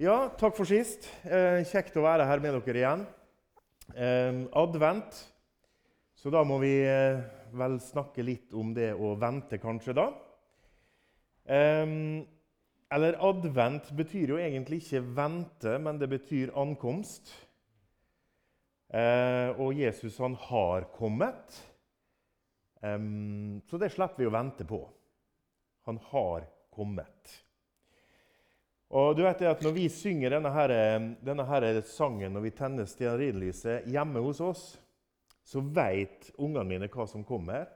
Ja, 0.00 0.30
takk 0.40 0.54
for 0.56 0.64
sist. 0.64 1.04
Eh, 1.28 1.58
kjekt 1.68 1.98
å 2.00 2.02
være 2.06 2.24
her 2.24 2.40
med 2.40 2.54
dere 2.64 2.78
igjen. 2.80 3.00
Eh, 3.92 4.38
advent. 4.56 5.18
Så 6.16 6.32
da 6.32 6.40
må 6.40 6.56
vi 6.62 6.70
eh, 6.88 7.18
vel 7.52 7.76
snakke 7.84 8.24
litt 8.24 8.54
om 8.56 8.70
det 8.72 8.94
å 8.96 9.10
vente, 9.20 9.58
kanskje, 9.60 9.92
da. 9.98 10.06
Eh, 11.44 11.92
eller 12.96 13.18
advent 13.28 13.90
betyr 13.98 14.32
jo 14.32 14.40
egentlig 14.40 14.80
ikke 14.80 15.02
vente, 15.20 15.76
men 15.84 16.00
det 16.00 16.08
betyr 16.14 16.54
ankomst. 16.56 17.34
Eh, 18.88 19.52
og 19.60 19.76
Jesus, 19.82 20.16
han 20.24 20.38
har 20.46 20.88
kommet. 20.96 21.60
Eh, 22.80 22.96
så 23.68 23.84
det 23.84 23.92
slipper 23.92 24.24
vi 24.24 24.32
å 24.32 24.34
vente 24.40 24.64
på. 24.64 24.80
Han 25.92 26.00
har 26.08 26.48
kommet. 26.72 27.36
Og 28.90 29.14
du 29.14 29.22
vet 29.22 29.42
at 29.46 29.62
Når 29.62 29.74
vi 29.76 29.88
synger 29.88 30.34
denne, 30.34 30.50
her, 30.50 30.72
denne 31.22 31.46
her 31.46 31.80
sangen 31.86 32.32
når 32.34 32.46
vi 32.48 32.54
tenner 32.58 32.88
stearinlyset 32.90 33.86
hjemme 33.90 34.22
hos 34.24 34.40
oss, 34.42 34.64
så 35.46 35.62
vet 35.62 36.32
ungene 36.38 36.66
mine 36.66 36.88
hva 36.90 37.06
som 37.08 37.24
kommer. 37.26 37.68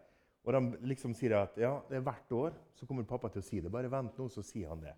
Og 0.45 0.52
de 0.52 0.88
liksom 0.91 1.15
sier 1.16 1.37
at 1.38 1.57
ja, 1.59 1.79
det 1.88 1.98
er 1.98 2.05
hvert 2.05 2.35
år 2.37 2.57
så 2.77 2.87
kommer 2.87 3.07
pappa 3.09 3.30
til 3.33 3.41
å 3.41 3.47
si 3.47 3.62
det. 3.62 3.73
Bare 3.73 3.91
vent 3.91 4.19
nå, 4.19 4.29
så 4.29 4.43
sier 4.45 4.74
han 4.74 4.83
det. 4.83 4.93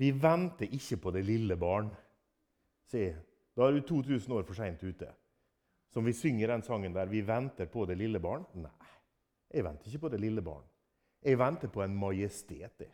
Vi 0.00 0.10
venter 0.16 0.72
ikke 0.74 0.98
på 1.02 1.12
det 1.14 1.22
lille 1.26 1.58
barn. 1.60 1.90
Se, 2.90 3.10
da 3.54 3.66
er 3.66 3.76
du 3.76 3.84
2000 3.86 4.34
år 4.34 4.46
for 4.46 4.58
seint 4.58 4.82
ute. 4.82 5.10
Som 5.92 6.06
vi 6.08 6.14
synger 6.16 6.50
den 6.50 6.64
sangen 6.66 6.94
der. 6.94 7.10
Vi 7.10 7.22
venter 7.26 7.68
på 7.70 7.84
det 7.86 7.98
lille 8.00 8.18
barn. 8.22 8.46
Nei, 8.58 8.94
jeg 9.52 9.66
venter 9.66 9.90
ikke 9.90 10.06
på 10.06 10.14
det 10.14 10.22
lille 10.22 10.42
barn. 10.42 10.64
Jeg 11.24 11.38
venter 11.38 11.70
på 11.72 11.84
en 11.84 11.94
majestet. 11.96 12.86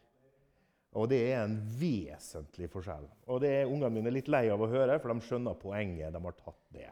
Og 0.98 1.06
det 1.10 1.20
er 1.30 1.44
en 1.44 1.58
vesentlig 1.78 2.66
forskjell. 2.72 3.04
Og 3.30 3.42
det 3.44 3.50
er 3.60 3.68
ungene 3.70 3.92
mine 3.94 4.12
litt 4.14 4.30
lei 4.32 4.48
av 4.50 4.62
å 4.62 4.70
høre, 4.70 4.98
for 4.98 5.12
de 5.12 5.26
skjønner 5.26 5.58
poenget. 5.60 6.10
De 6.14 6.22
har 6.24 6.38
tatt 6.38 6.62
det. 6.74 6.88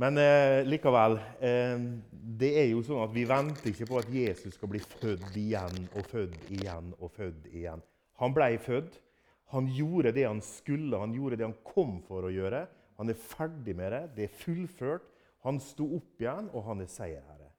Men 0.00 0.16
eh, 0.16 0.62
likevel 0.64 1.18
eh, 1.44 1.82
Det 2.40 2.48
er 2.62 2.70
jo 2.70 2.80
sånn 2.86 3.02
at 3.04 3.10
Vi 3.12 3.26
venter 3.28 3.74
ikke 3.74 3.90
på 3.90 3.98
at 4.00 4.08
Jesus 4.08 4.54
skal 4.56 4.70
bli 4.72 4.80
født 4.80 5.34
igjen 5.36 5.82
og 5.90 6.06
født 6.08 6.46
igjen 6.54 6.94
og 6.96 7.12
født 7.12 7.50
igjen. 7.52 7.82
Han 8.22 8.36
ble 8.36 8.54
født. 8.62 9.00
Han 9.52 9.66
gjorde 9.68 10.14
det 10.16 10.24
han 10.24 10.40
skulle, 10.40 10.96
han 10.96 11.12
gjorde 11.12 11.36
det 11.36 11.44
han 11.44 11.58
kom 11.66 11.98
for 12.06 12.24
å 12.24 12.32
gjøre. 12.32 12.62
Han 12.96 13.12
er 13.12 13.18
ferdig 13.18 13.74
med 13.76 13.92
det. 13.92 14.02
Det 14.16 14.24
er 14.24 14.38
fullført. 14.40 15.10
Han 15.44 15.58
sto 15.60 15.84
opp 15.98 16.22
igjen, 16.22 16.48
og 16.54 16.64
han 16.70 16.80
er 16.80 16.88
seierherre. 16.88 17.50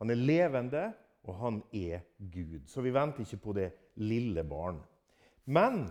Han 0.00 0.12
er 0.14 0.20
levende, 0.20 0.84
og 1.26 1.36
han 1.42 1.58
er 1.74 2.06
Gud. 2.16 2.62
Så 2.70 2.80
vi 2.84 2.94
venter 2.94 3.26
ikke 3.26 3.42
på 3.42 3.56
det 3.56 3.66
lille 3.96 4.44
barn. 4.44 4.80
Men 5.44 5.86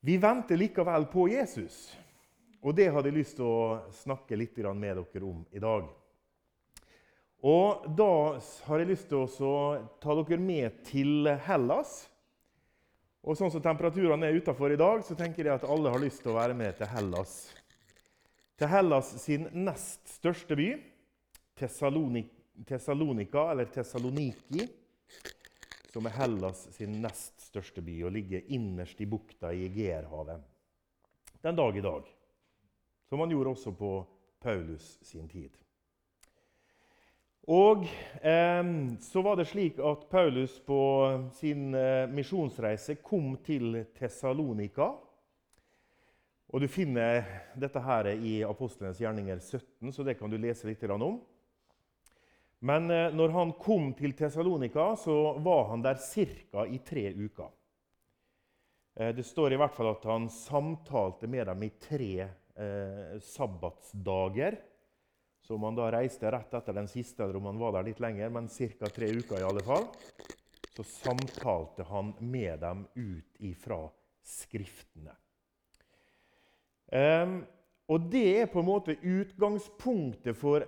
vi 0.00 0.16
venter 0.16 0.56
likevel 0.56 1.06
på 1.12 1.28
Jesus. 1.28 1.96
Og 2.60 2.74
det 2.76 2.90
hadde 2.92 3.08
jeg 3.08 3.20
lyst 3.20 3.38
til 3.38 3.48
å 3.48 3.90
snakke 4.02 4.36
litt 4.36 4.56
med 4.56 4.96
dere 5.00 5.24
om 5.24 5.44
i 5.52 5.60
dag. 5.60 5.88
Og 7.40 7.86
da 7.96 8.36
har 8.66 8.82
jeg 8.82 8.90
lyst 8.90 9.08
til 9.08 9.24
å 9.24 9.56
ta 10.00 10.16
dere 10.16 10.40
med 10.40 10.82
til 10.84 11.28
Hellas. 11.46 12.02
Og 13.24 13.36
sånn 13.36 13.52
som 13.52 13.62
temperaturene 13.64 14.28
er 14.28 14.36
utafor 14.40 14.72
i 14.72 14.80
dag, 14.80 15.04
så 15.04 15.16
tenker 15.16 15.44
jeg 15.44 15.54
at 15.54 15.68
alle 15.68 15.92
har 15.92 16.00
lyst 16.00 16.22
til 16.24 16.32
å 16.32 16.38
være 16.40 16.56
med 16.56 16.76
til 16.76 16.88
Hellas. 16.92 17.34
Til 18.60 18.68
Hellas 18.68 19.14
sin 19.22 19.48
nest 19.56 20.08
største 20.18 20.56
by, 20.56 20.74
Tessalonika, 21.56 23.46
eller 23.52 23.68
Tessaloniki 23.72 24.66
som 25.92 26.06
er 26.06 26.14
Hellas 26.14 26.68
sin 26.74 27.00
nest 27.02 27.40
største 27.48 27.82
by 27.82 27.96
og 28.06 28.14
ligger 28.14 28.46
innerst 28.54 29.00
i 29.00 29.08
bukta 29.10 29.52
i 29.52 29.66
Egerhavet. 29.66 30.42
Den 31.42 31.56
dag 31.56 31.76
i 31.76 31.82
dag. 31.84 32.06
Som 33.08 33.20
han 33.20 33.32
gjorde 33.32 33.50
også 33.50 33.72
på 33.74 33.90
Paulus 34.40 34.98
sin 35.02 35.28
tid. 35.28 35.50
Og 37.50 37.82
eh, 38.22 38.64
så 39.02 39.22
var 39.22 39.36
det 39.36 39.48
slik 39.50 39.80
at 39.82 40.06
Paulus 40.10 40.60
på 40.62 40.80
sin 41.34 41.74
eh, 41.74 42.06
misjonsreise 42.12 43.00
kom 43.02 43.34
til 43.42 43.84
Tessalonika. 43.96 44.92
Og 46.50 46.60
Du 46.60 46.66
finner 46.68 47.22
dette 47.58 47.82
her 47.82 48.12
i 48.14 48.40
Apostlenes 48.42 48.98
gjerninger 49.00 49.38
17, 49.38 49.92
så 49.92 50.06
det 50.06 50.16
kan 50.18 50.30
du 50.30 50.38
lese 50.38 50.66
litt 50.66 50.82
om. 50.90 51.20
Men 52.60 52.90
eh, 52.92 53.08
når 53.16 53.32
han 53.32 53.52
kom 53.56 53.92
til 53.96 54.12
Tessalonika, 54.16 54.92
så 55.00 55.16
var 55.40 55.70
han 55.70 55.84
der 55.84 55.96
ca. 55.96 56.66
i 56.66 56.78
tre 56.84 57.06
uker. 57.16 57.48
Eh, 58.96 59.14
det 59.16 59.24
står 59.24 59.54
i 59.54 59.60
hvert 59.60 59.76
fall 59.76 59.94
at 59.94 60.04
han 60.10 60.28
samtalte 60.32 61.30
med 61.30 61.48
dem 61.48 61.64
i 61.64 61.70
tre 61.80 62.12
eh, 62.20 63.14
sabbatsdager. 63.24 64.58
Så 65.40 65.56
om 65.56 65.64
han 65.64 65.78
da 65.78 65.88
reiste 65.94 66.30
rett 66.30 66.52
etter 66.54 66.76
den 66.76 66.90
siste, 66.90 67.24
eller 67.24 67.40
om 67.40 67.48
han 67.48 67.62
var 67.62 67.78
der 67.78 67.88
litt 67.88 68.02
lenger, 68.04 68.28
men 68.28 68.50
ca. 68.52 68.92
tre 68.92 69.08
uker 69.16 69.40
i 69.40 69.46
alle 69.48 69.64
fall, 69.64 69.88
så 70.76 70.84
samtalte 70.84 71.88
han 71.88 72.12
med 72.20 72.60
dem 72.60 72.84
ut 72.94 73.40
ifra 73.40 73.86
Skriftene. 74.20 75.14
Eh, 76.92 77.30
og 77.90 78.04
det 78.12 78.26
er 78.42 78.50
på 78.52 78.60
en 78.60 78.68
måte 78.68 78.94
utgangspunktet 79.00 80.36
for 80.38 80.62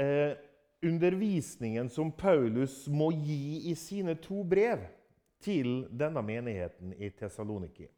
eh, 0.00 0.32
undervisningen 0.82 1.88
som 1.90 2.12
Paulus 2.12 2.86
må 2.88 3.10
gi 3.12 3.70
i 3.70 3.74
sine 3.78 4.14
to 4.20 4.42
brev 4.44 4.86
til 5.44 5.84
denne 5.90 6.22
menigheten 6.24 6.94
i 6.98 7.10
Tessaloniki. 7.10 7.88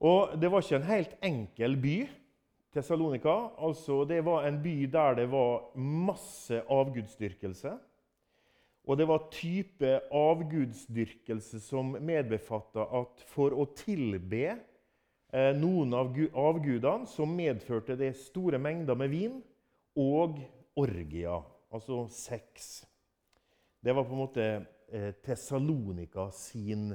Og 0.00 0.40
Det 0.40 0.48
var 0.48 0.64
ikke 0.64 0.76
en 0.80 0.88
helt 0.88 1.16
enkel 1.22 1.76
by, 1.76 1.96
Tessalonika. 2.72 3.50
Altså, 3.58 4.04
det 4.04 4.24
var 4.24 4.46
en 4.46 4.60
by 4.62 4.86
der 4.86 5.14
det 5.14 5.26
var 5.30 5.76
masse 5.76 6.62
avgudsdyrkelse. 6.70 7.72
Og 8.86 8.96
det 8.96 9.06
var 9.08 9.26
type 9.30 9.90
avgudsdyrkelse 10.10 11.60
som 11.60 11.96
medbefatta 12.00 12.86
at 13.00 13.24
for 13.28 13.52
å 13.52 13.66
tilbe 13.76 14.44
eh, 14.54 15.52
noen 15.58 15.92
av 15.94 16.14
avgudene, 16.16 17.10
så 17.10 17.26
medførte 17.26 17.98
det 17.98 18.14
store 18.16 18.58
mengder 18.58 18.96
med 18.98 19.12
vin 19.12 19.36
og 19.98 20.40
orgia, 20.80 21.38
altså 21.72 22.04
sex. 22.12 22.84
Det 23.80 23.94
var 23.96 24.04
på 24.04 24.16
en 24.16 24.22
måte 24.24 24.46
eh, 24.92 25.12
Tessalonika 25.24 26.30
sin 26.34 26.92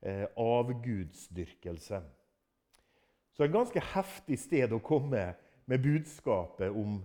eh, 0.00 0.26
avgudsdyrkelse. 0.36 2.02
Så 3.36 3.44
et 3.44 3.52
ganske 3.52 3.82
heftig 3.92 4.38
sted 4.40 4.72
å 4.72 4.80
komme 4.84 5.28
med 5.68 5.84
budskapet 5.84 6.72
om 6.72 7.02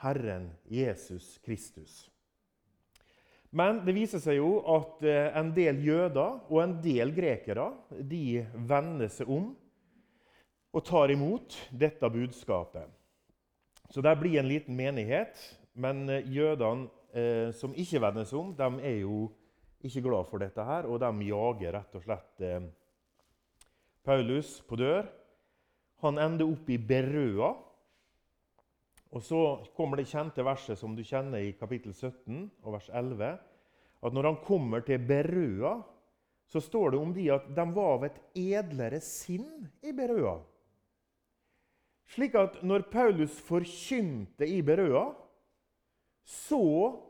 Herren 0.00 0.50
Jesus 0.68 1.38
Kristus. 1.44 2.04
Men 3.54 3.84
det 3.86 3.94
viser 3.94 4.18
seg 4.18 4.40
jo 4.40 4.56
at 4.74 5.04
eh, 5.06 5.28
en 5.38 5.52
del 5.54 5.78
jøder 5.86 6.40
og 6.48 6.58
en 6.62 6.78
del 6.82 7.12
grekere 7.14 7.68
de 8.00 8.42
vender 8.54 9.12
seg 9.12 9.30
om 9.30 9.52
og 10.74 10.82
tar 10.82 11.12
imot 11.14 11.54
dette 11.70 12.08
budskapet. 12.10 12.88
Så 13.94 14.02
det 14.02 14.16
blir 14.18 14.40
en 14.40 14.50
liten 14.50 14.74
menighet 14.74 15.38
men 15.74 16.08
eh, 16.10 16.26
jødene 16.30 16.88
eh, 17.14 17.50
som 17.54 17.74
ikke 17.74 18.02
vendes 18.02 18.32
om, 18.36 18.52
de 18.56 18.68
er 18.86 19.00
jo 19.02 19.28
ikke 19.84 20.04
glad 20.06 20.28
for 20.30 20.42
dette. 20.42 20.64
her, 20.64 20.86
Og 20.86 21.00
de 21.00 21.28
jager 21.28 21.72
rett 21.76 21.94
og 21.94 22.02
slett 22.02 22.40
eh, 22.40 22.60
Paulus 24.04 24.60
på 24.68 24.76
dør. 24.76 25.08
Han 26.04 26.18
ender 26.18 26.46
opp 26.46 26.68
i 26.70 26.78
Berøa. 26.78 27.54
Og 29.14 29.22
så 29.22 29.40
kommer 29.76 30.00
det 30.00 30.10
kjente 30.10 30.42
verset 30.42 30.78
som 30.78 30.94
du 30.96 31.04
kjenner 31.06 31.38
i 31.38 31.54
kapittel 31.54 31.94
17 31.94 32.50
og 32.64 32.72
vers 32.74 32.88
11. 32.90 33.36
At 34.04 34.14
når 34.14 34.26
han 34.26 34.40
kommer 34.44 34.82
til 34.84 34.98
Berøa, 34.98 35.76
så 36.50 36.60
står 36.60 36.92
det 36.92 36.98
om 37.00 37.12
de 37.14 37.28
at 37.32 37.46
de 37.56 37.64
var 37.76 37.94
av 37.94 38.08
et 38.08 38.18
edlere 38.36 39.00
sinn 39.00 39.46
i 39.82 39.94
Berøa. 39.96 40.34
Slik 42.10 42.34
at 42.36 42.58
når 42.66 42.84
Paulus 42.92 43.38
forkynte 43.46 44.46
i 44.50 44.60
Berøa, 44.66 45.06
så 46.24 47.00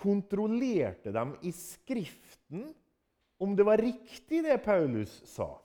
kontrollerte 0.00 1.12
de 1.12 1.36
i 1.42 1.52
Skriften 1.52 2.70
om 3.40 3.56
det 3.56 3.64
var 3.64 3.80
riktig, 3.80 4.42
det 4.44 4.58
Paulus 4.58 5.22
sa. 5.24 5.60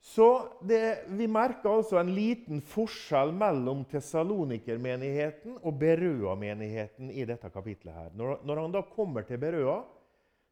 Så 0.00 0.48
det, 0.62 1.04
Vi 1.08 1.26
merker 1.28 1.68
altså 1.68 1.98
en 1.98 2.14
liten 2.14 2.60
forskjell 2.64 3.32
mellom 3.34 3.82
Tessalonikermenigheten 3.90 5.58
og 5.58 5.74
Berøa-menigheten 5.80 7.10
i 7.10 7.26
dette 7.28 7.50
kapitlet. 7.50 7.94
her. 7.94 8.10
Når, 8.14 8.38
når, 8.46 8.62
han 8.62 8.72
da 8.72 8.82
kommer 8.82 9.26
til 9.26 9.38
Berøa, 9.42 9.82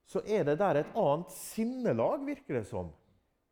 så 0.05 0.21
er 0.27 0.45
det 0.45 0.59
der 0.59 0.83
et 0.83 0.93
annet 0.93 1.33
sinnelag, 1.33 2.27
virker 2.27 2.61
det 2.61 2.67
som. 2.67 2.91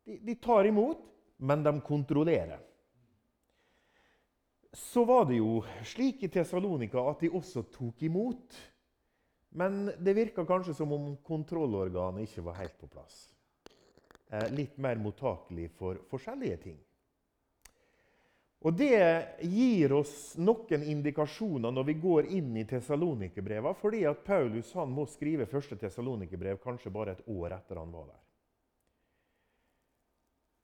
De, 0.05 0.19
de 0.19 0.35
tar 0.35 0.67
imot, 0.67 1.01
men 1.37 1.63
de 1.63 1.73
kontrollerer 1.81 2.61
så 4.75 5.05
var 5.05 5.25
det 5.25 5.39
jo 5.39 5.61
slik 5.87 6.23
i 6.23 6.29
Tessalonika 6.31 6.99
at 7.09 7.23
de 7.23 7.31
også 7.31 7.63
tok 7.71 8.03
imot. 8.03 8.57
Men 9.55 9.85
det 10.03 10.15
virka 10.17 10.43
kanskje 10.45 10.75
som 10.75 10.91
om 10.91 11.13
kontrollorganet 11.23 12.27
ikke 12.27 12.43
var 12.43 12.59
helt 12.59 12.75
på 12.81 12.89
plass. 12.91 13.29
eh, 14.29 14.49
litt 14.51 14.77
mer 14.77 14.99
mottakelig 14.99 15.69
for 15.77 16.01
forskjellige 16.09 16.57
ting. 16.57 16.77
Og 18.65 18.73
Det 18.73 18.97
gir 19.45 19.93
oss 19.93 20.35
noen 20.41 20.83
indikasjoner 20.83 21.71
når 21.71 21.83
vi 21.85 21.93
går 22.01 22.29
inn 22.33 22.55
i 22.57 22.65
Tessalonikerbreva, 22.65 23.75
fordi 23.77 24.05
at 24.09 24.23
Paulus 24.25 24.73
han 24.73 24.89
må 24.89 25.05
skrive 25.05 25.45
første 25.45 25.77
Tessalonikerbrev 25.77 26.57
kanskje 26.63 26.91
bare 26.91 27.13
et 27.13 27.27
år 27.29 27.53
etter 27.59 27.77
han 27.77 27.93
var 27.93 28.07
der. 28.09 28.24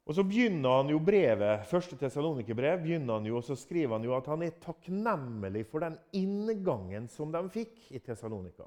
Og 0.09 0.15
Så 0.17 0.23
begynner 0.25 0.81
han 0.81 0.89
jo 0.89 0.99
brevet, 1.03 1.65
første 1.69 1.95
Tessalonikerbrev, 1.99 2.81
begynner 2.81 3.19
han 3.19 3.27
jo, 3.29 3.37
og 3.37 3.45
så 3.45 3.55
skriver 3.55 3.95
han 3.95 4.05
jo 4.05 4.15
at 4.17 4.29
han 4.31 4.41
er 4.43 4.57
takknemlig 4.63 5.61
for 5.69 5.85
den 5.85 5.97
inngangen 6.17 7.05
som 7.11 7.31
de 7.33 7.43
fikk 7.53 7.91
i 7.93 8.01
Tessalonika. 8.01 8.65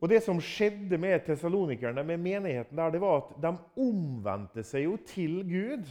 Og 0.00 0.08
Det 0.08 0.22
som 0.24 0.38
skjedde 0.40 0.96
med 1.00 1.24
tessalonikerne, 1.26 2.04
med 2.04 2.20
menigheten 2.20 2.76
der, 2.76 2.92
det 2.92 3.00
var 3.02 3.18
at 3.18 3.34
de 3.42 3.50
omvendte 3.84 4.64
seg 4.64 4.86
jo 4.86 4.94
til 5.04 5.42
Gud 5.48 5.90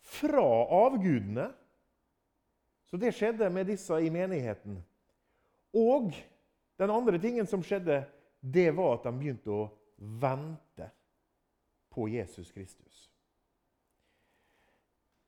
fra 0.00 0.46
avgudene. 0.78 1.50
Så 2.88 2.96
det 2.96 3.12
skjedde 3.16 3.50
med 3.52 3.68
disse 3.68 3.98
i 4.00 4.08
menigheten. 4.12 4.78
Og 5.76 6.14
den 6.80 6.94
andre 6.94 7.20
tingen 7.20 7.46
som 7.46 7.60
skjedde, 7.64 8.00
det 8.40 8.70
var 8.76 8.96
at 8.96 9.04
de 9.04 9.12
begynte 9.18 9.52
å 9.52 9.68
vente 9.98 10.67
på 11.90 12.08
Jesus 12.08 12.52
Kristus. 12.52 13.10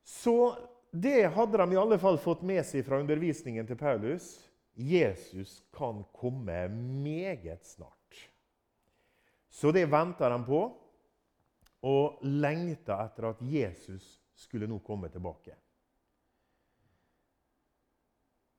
Så 0.03 0.57
det 0.91 1.25
hadde 1.25 1.57
de 1.57 1.73
i 1.73 1.79
alle 1.79 1.99
fall 1.99 2.17
fått 2.19 2.41
med 2.43 2.65
seg 2.67 2.83
fra 2.85 2.99
undervisningen 2.99 3.67
til 3.67 3.79
Paulus. 3.79 4.33
Jesus 4.75 5.61
kan 5.75 6.03
komme 6.15 6.67
meget 7.03 7.65
snart. 7.65 8.29
Så 9.49 9.71
det 9.71 9.85
venta 9.91 10.29
de 10.31 10.39
på, 10.47 10.61
og 11.81 12.21
lengta 12.23 12.99
etter 13.05 13.31
at 13.31 13.41
Jesus 13.41 14.19
skulle 14.37 14.67
nå 14.69 14.77
komme 14.85 15.09
tilbake. 15.09 15.55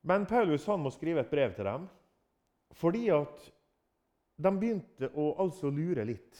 Men 0.02 0.26
Paulus 0.26 0.66
han 0.66 0.82
må 0.82 0.90
skrive 0.90 1.22
et 1.22 1.30
brev 1.30 1.54
til 1.54 1.68
dem 1.68 1.90
fordi 2.72 3.04
at 3.12 3.42
de 4.42 4.50
begynte 4.56 5.10
å 5.12 5.26
altså 5.44 5.70
lure 5.70 6.06
litt. 6.08 6.38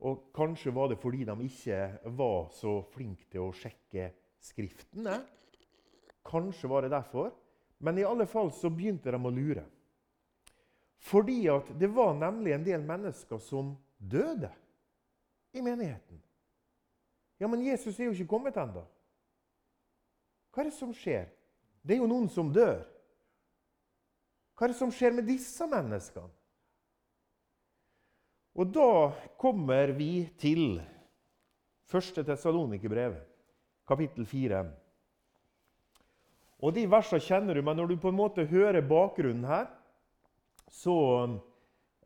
Og 0.00 0.30
Kanskje 0.36 0.72
var 0.72 0.88
det 0.88 1.00
fordi 1.00 1.26
de 1.28 1.36
ikke 1.44 1.80
var 2.16 2.48
så 2.56 2.78
flinke 2.94 3.28
til 3.30 3.48
å 3.48 3.54
sjekke 3.56 4.10
Skriftene. 4.40 5.18
Kanskje 6.24 6.68
var 6.68 6.86
det 6.86 6.94
derfor. 6.94 7.34
Men 7.84 7.98
i 7.98 8.06
alle 8.08 8.24
fall 8.28 8.48
så 8.52 8.70
begynte 8.72 9.12
de 9.12 9.20
å 9.20 9.32
lure. 9.32 9.66
Fordi 11.00 11.42
at 11.52 11.68
det 11.80 11.88
var 11.92 12.14
nemlig 12.16 12.54
en 12.54 12.64
del 12.64 12.82
mennesker 12.84 13.40
som 13.40 13.74
døde 13.96 14.50
i 15.52 15.60
menigheten. 15.64 16.20
Ja, 17.40 17.48
men 17.48 17.64
Jesus 17.64 17.98
er 17.98 18.10
jo 18.10 18.16
ikke 18.16 18.32
kommet 18.36 18.56
ennå. 18.60 18.82
Hva 20.52 20.62
er 20.62 20.68
det 20.68 20.76
som 20.76 20.92
skjer? 20.96 21.30
Det 21.80 21.96
er 21.96 22.02
jo 22.02 22.08
noen 22.10 22.28
som 22.32 22.50
dør. 22.52 22.82
Hva 24.56 24.66
er 24.66 24.74
det 24.74 24.80
som 24.80 24.92
skjer 24.92 25.14
med 25.16 25.28
disse 25.28 25.64
menneskene? 25.68 26.28
Og 28.58 28.72
da 28.74 29.10
kommer 29.38 29.92
vi 29.96 30.28
til 30.40 30.80
1. 31.90 32.22
Tessalonikerbrev, 32.26 33.14
kapittel 33.86 34.26
4. 34.26 34.64
Og 36.60 36.74
De 36.74 36.86
versene 36.90 37.22
kjenner 37.24 37.56
du, 37.56 37.62
men 37.64 37.78
når 37.78 37.92
du 37.92 38.00
på 38.00 38.10
en 38.10 38.18
måte 38.18 38.48
hører 38.50 38.84
bakgrunnen 38.86 39.46
her, 39.48 39.70
så 40.70 40.96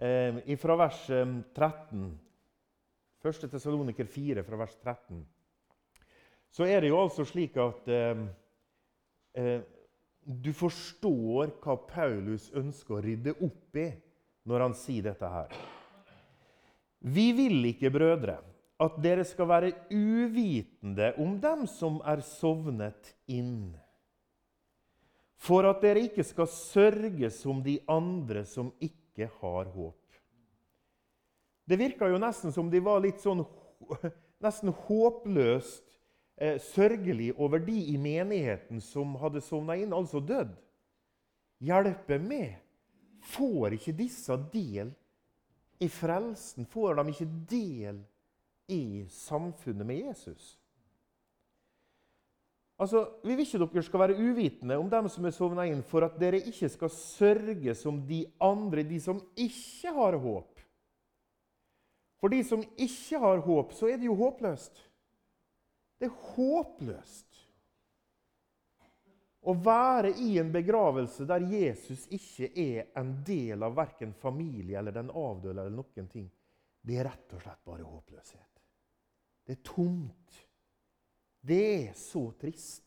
eh, 0.01 0.57
Fra 0.57 0.77
vers 0.77 1.01
13 1.07 2.21
1. 3.25 3.51
Tessaloniker 3.51 4.05
4, 4.05 4.43
fra 4.45 4.57
vers 4.57 4.75
13, 4.83 5.27
så 6.51 6.67
er 6.69 6.81
det 6.81 6.91
jo 6.91 7.01
altså 7.01 7.25
slik 7.25 7.57
at 7.57 7.89
eh, 7.89 8.25
eh, 9.41 9.63
du 10.25 10.53
forstår 10.53 11.55
hva 11.65 11.79
Paulus 11.89 12.51
ønsker 12.57 12.99
å 12.99 13.05
rydde 13.05 13.35
opp 13.45 13.81
i 13.81 13.87
når 14.45 14.67
han 14.67 14.77
sier 14.77 15.09
dette 15.09 15.31
her. 15.33 15.57
Vi 17.05 17.33
vil 17.37 17.65
ikke, 17.69 17.91
brødre, 17.93 18.39
at 18.81 18.95
dere 19.05 19.25
skal 19.29 19.49
være 19.49 19.73
uvitende 19.93 21.13
om 21.21 21.37
dem 21.41 21.67
som 21.69 22.01
er 22.01 22.23
sovnet 22.25 23.13
inn, 23.29 23.75
for 25.37 25.69
at 25.69 25.83
dere 25.85 26.07
ikke 26.09 26.25
skal 26.25 26.49
sørge 26.49 27.29
som 27.31 27.61
de 27.63 27.77
andre 27.91 28.47
som 28.49 28.73
ikke 28.81 29.29
har 29.43 29.69
håp. 29.75 30.01
Det 31.69 31.79
virka 31.81 32.09
jo 32.09 32.21
nesten 32.21 32.53
som 32.53 32.71
de 32.73 32.81
var 32.85 33.05
litt 33.05 33.21
sånn 33.21 33.45
nesten 34.45 34.73
håpløst 34.87 35.85
eh, 36.41 36.57
sørgelig 36.61 37.35
over 37.37 37.61
de 37.65 37.77
i 37.93 37.99
menigheten 38.01 38.81
som 38.85 39.17
hadde 39.21 39.45
sovna 39.45 39.77
inn, 39.81 39.93
altså 39.93 40.21
dødd. 40.25 40.57
Hjelpe 41.65 42.19
med. 42.21 42.57
Får 43.25 43.77
ikke 43.77 43.97
disse 43.97 44.37
del 44.53 44.93
i 45.83 45.89
frelsen? 45.89 46.67
Får 46.67 46.99
de 46.99 47.09
ikke 47.13 47.31
del 47.51 48.03
i 48.71 49.05
samfunnet 49.11 49.87
med 49.87 50.07
Jesus? 50.07 50.55
Altså, 52.79 53.05
Vi 53.23 53.35
vil 53.35 53.47
ikke 53.47 53.59
dere 53.63 53.83
skal 53.83 54.01
være 54.01 54.19
uvitende 54.19 54.77
om 54.79 54.91
dem 54.91 55.09
som 55.09 55.25
er 55.25 55.35
sovna 55.35 55.67
inn, 55.71 55.83
for 55.83 56.05
at 56.07 56.19
dere 56.21 56.43
ikke 56.43 56.69
skal 56.69 56.91
sørge 56.91 57.75
som 57.79 58.01
de 58.09 58.25
andre, 58.43 58.83
de 58.83 59.01
som 59.01 59.21
ikke 59.37 59.93
har 59.95 60.19
håp. 60.19 60.61
For 62.21 62.33
de 62.33 62.43
som 62.45 62.65
ikke 62.77 63.19
har 63.21 63.39
håp, 63.45 63.73
så 63.73 63.89
er 63.93 64.01
det 64.01 64.09
jo 64.09 64.17
håpløst. 64.19 64.81
Det 66.01 66.09
er 66.09 66.21
håpløst 66.35 67.34
å 69.45 69.55
være 69.61 70.15
i 70.25 70.39
en 70.41 70.51
begravelse 70.53 71.27
der 71.29 71.45
Jesus 71.53 72.07
ikke 72.13 72.49
er 72.61 72.87
en 72.99 73.13
del 73.27 73.63
av 73.63 73.77
verken 73.77 74.15
familie 74.17 74.79
eller 74.79 74.93
den 74.93 75.11
avdøde. 75.11 75.61
eller 75.61 75.71
noen 75.71 76.09
ting. 76.09 76.31
Det 76.81 76.99
er 76.99 77.09
rett 77.09 77.35
og 77.37 77.43
slett 77.43 77.65
bare 77.65 77.83
håpløshet. 77.83 78.63
Det 79.45 79.53
er 79.53 79.63
tomt. 79.65 80.41
Det 81.41 81.61
er 81.75 81.93
så 81.93 82.31
trist. 82.41 82.83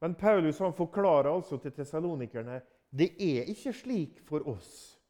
Men 0.00 0.14
Paulus 0.14 0.58
han 0.58 0.72
forklarer 0.72 1.28
altså 1.32 1.58
til 1.60 1.72
tesalonikerne 1.76 2.60
det 2.90 3.12
er 3.20 3.50
ikke 3.52 3.72
slik 3.76 4.22
for 4.26 4.48
oss 4.48 5.00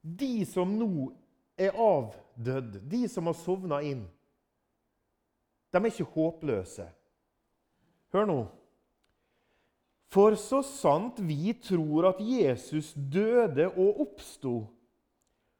de 0.00 0.46
som 0.46 0.70
nå 0.78 1.10
er 1.58 1.74
avdødd, 1.74 2.80
de 2.88 3.08
som 3.10 3.26
har 3.26 3.36
sovna 3.36 3.80
inn, 3.82 4.04
de 5.68 5.80
er 5.80 5.90
ikke 5.90 6.06
håpløse. 6.14 6.86
Hør 8.12 8.28
nå. 8.28 8.38
For 10.08 10.36
så 10.40 10.62
sant 10.64 11.20
vi 11.20 11.52
tror 11.60 12.14
at 12.14 12.20
Jesus 12.24 12.94
døde 12.96 13.68
og 13.68 14.00
oppsto, 14.06 14.54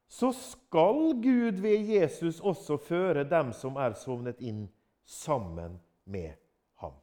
så 0.08 0.32
skal 0.32 1.12
Gud 1.20 1.60
ved 1.60 1.90
Jesus 1.92 2.40
også 2.40 2.78
føre 2.80 3.26
dem 3.28 3.52
som 3.52 3.76
er 3.76 3.92
sovnet 3.92 4.40
inn, 4.40 4.64
sammen 5.04 5.76
med 6.04 6.32
ham. 6.80 6.96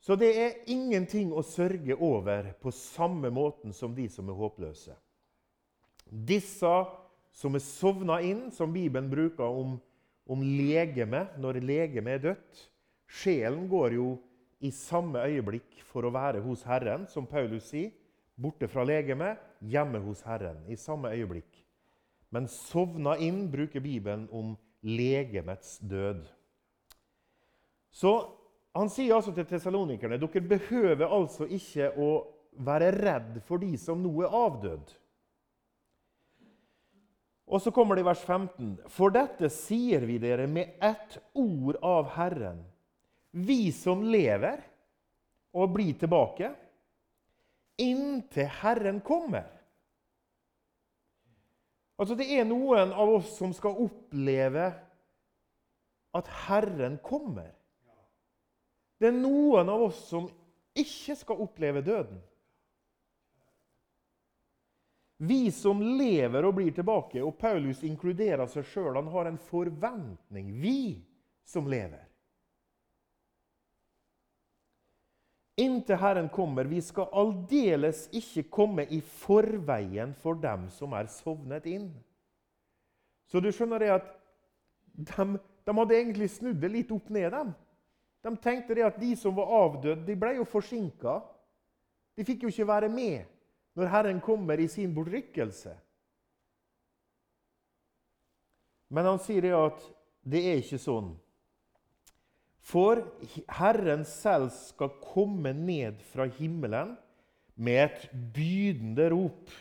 Så 0.00 0.16
det 0.16 0.30
er 0.40 0.58
ingenting 0.72 1.32
å 1.36 1.44
sørge 1.44 1.96
over 1.96 2.52
på 2.60 2.72
samme 2.72 3.30
måten 3.32 3.76
som 3.76 3.94
de 3.96 4.08
som 4.12 4.28
er 4.28 4.40
håpløse. 4.40 4.96
Disse 6.06 6.74
som 7.36 7.56
er 7.56 7.64
sovna 7.64 8.20
inn, 8.24 8.46
som 8.52 8.72
Bibelen 8.72 9.10
bruker 9.12 9.44
om, 9.44 9.76
om 10.26 10.42
legeme 10.42 11.26
når 11.38 11.60
legeme 11.62 12.16
er 12.16 12.24
dødt 12.30 12.64
Sjelen 13.06 13.68
går 13.70 13.94
jo 13.96 14.08
i 14.64 14.72
samme 14.74 15.22
øyeblikk 15.28 15.82
for 15.86 16.06
å 16.06 16.12
være 16.14 16.42
hos 16.44 16.64
Herren, 16.66 17.06
som 17.10 17.26
Paulus 17.28 17.68
sier. 17.70 17.92
Borte 18.36 18.68
fra 18.68 18.84
legemet, 18.84 19.38
hjemme 19.64 20.00
hos 20.04 20.20
Herren. 20.26 20.58
I 20.68 20.76
samme 20.76 21.12
øyeblikk. 21.14 21.62
Men 22.34 22.48
sovna 22.50 23.14
inn 23.22 23.46
bruker 23.52 23.80
Bibelen 23.80 24.26
om 24.34 24.56
legemets 24.84 25.78
død. 25.80 26.26
Så 27.94 28.12
han 28.76 28.90
sier 28.92 29.14
altså 29.16 29.32
til 29.32 29.46
tesalonikerne 29.48 30.18
dere 30.20 30.42
behøver 30.44 31.08
altså 31.08 31.46
ikke 31.48 31.94
å 31.96 32.10
være 32.66 32.90
redd 32.98 33.38
for 33.46 33.62
de 33.62 33.72
som 33.80 34.02
nå 34.02 34.12
er 34.26 34.34
avdødd. 34.36 34.90
Og 37.46 37.62
så 37.62 37.70
kommer 37.70 37.94
det 37.94 38.02
i 38.02 38.08
vers 38.08 38.22
15.: 38.26 38.72
For 38.90 39.14
dette 39.14 39.50
sier 39.54 40.02
vi 40.08 40.18
dere 40.22 40.48
med 40.50 40.80
ett 40.82 41.18
ord 41.38 41.78
av 41.82 42.10
Herren. 42.16 42.64
Vi 43.30 43.70
som 43.72 44.02
lever 44.02 44.62
og 45.56 45.74
blir 45.76 45.94
tilbake, 46.00 46.50
inntil 47.78 48.50
Herren 48.60 49.00
kommer. 49.04 49.46
Altså 51.96 52.16
Det 52.16 52.26
er 52.28 52.44
noen 52.44 52.92
av 52.92 53.14
oss 53.18 53.36
som 53.38 53.54
skal 53.56 53.78
oppleve 53.86 54.66
at 56.16 56.28
Herren 56.46 56.98
kommer. 57.04 57.52
Det 59.00 59.10
er 59.10 59.16
noen 59.16 59.68
av 59.68 59.86
oss 59.88 60.00
som 60.10 60.28
ikke 60.76 61.16
skal 61.16 61.40
oppleve 61.44 61.84
døden. 61.84 62.18
Vi 65.16 65.50
som 65.52 65.80
lever 65.82 66.44
og 66.44 66.58
blir 66.58 66.72
tilbake. 66.76 67.22
Og 67.24 67.38
Paulus 67.38 67.82
inkluderer 67.86 68.46
seg 68.52 68.66
sjøl. 68.68 68.96
Han 68.98 69.08
har 69.12 69.30
en 69.30 69.38
forventning. 69.40 70.52
Vi 70.60 71.00
som 71.46 71.68
lever. 71.70 72.04
Inntil 75.56 75.96
Herren 75.96 76.28
kommer, 76.28 76.68
vi 76.68 76.82
skal 76.84 77.08
aldeles 77.16 78.02
ikke 78.12 78.42
komme 78.52 78.84
i 78.92 78.98
forveien 79.00 80.10
for 80.20 80.36
dem 80.36 80.66
som 80.68 80.92
er 80.92 81.08
sovnet 81.08 81.64
inn. 81.70 81.86
Så 83.24 83.40
du 83.40 83.48
skjønner 83.48 83.80
det 83.80 83.88
at 83.94 84.10
de, 84.92 85.24
de 85.40 85.76
hadde 85.78 85.96
egentlig 85.96 86.28
snudd 86.34 86.60
det 86.60 86.68
litt 86.74 86.92
opp 86.92 87.08
ned. 87.08 87.30
dem. 87.32 87.54
De 88.20 88.34
tenkte 88.36 88.76
det 88.76 88.84
at 88.84 89.00
de 89.00 89.14
som 89.16 89.32
var 89.38 89.48
avdøde, 89.62 90.04
de 90.04 90.18
ble 90.18 90.34
jo 90.36 90.44
forsinka. 90.44 91.22
De 92.16 92.28
fikk 92.28 92.44
jo 92.44 92.52
ikke 92.52 92.68
være 92.68 92.92
med 92.92 93.24
når 93.76 93.92
Herren 93.92 94.22
kommer 94.24 94.60
i 94.60 94.68
sin 94.72 94.94
bortrykkelse. 94.96 95.74
Men 98.88 99.08
han 99.10 99.20
sier 99.20 99.50
at 99.58 99.82
det 100.26 100.42
er 100.48 100.60
ikke 100.62 100.80
sånn. 100.80 101.12
For 102.66 103.02
Herren 103.58 104.02
selv 104.08 104.48
skal 104.54 104.96
komme 105.02 105.52
ned 105.54 106.00
fra 106.10 106.26
himmelen 106.38 106.96
med 107.54 107.82
et 107.84 108.08
bydende 108.34 109.06
rop, 109.12 109.52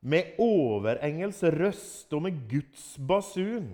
med 0.00 0.40
overengels 0.40 1.42
røst 1.52 2.12
og 2.16 2.24
med 2.24 2.40
Guds 2.48 2.94
basun. 2.96 3.68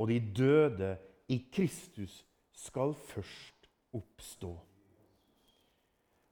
Og 0.00 0.08
de 0.08 0.16
døde 0.38 0.94
i 1.28 1.42
Kristus 1.52 2.22
skal 2.56 2.94
først 3.12 3.68
oppstå. 3.92 4.54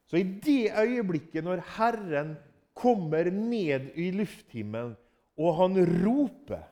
Så 0.09 0.17
i 0.17 0.25
det 0.25 0.73
øyeblikket 0.73 1.45
når 1.45 1.61
Herren 1.77 2.37
kommer 2.79 3.29
ned 3.31 3.91
i 3.99 4.11
lufthimmelen, 4.15 4.97
og 5.39 5.55
han 5.61 5.77
roper, 6.05 6.65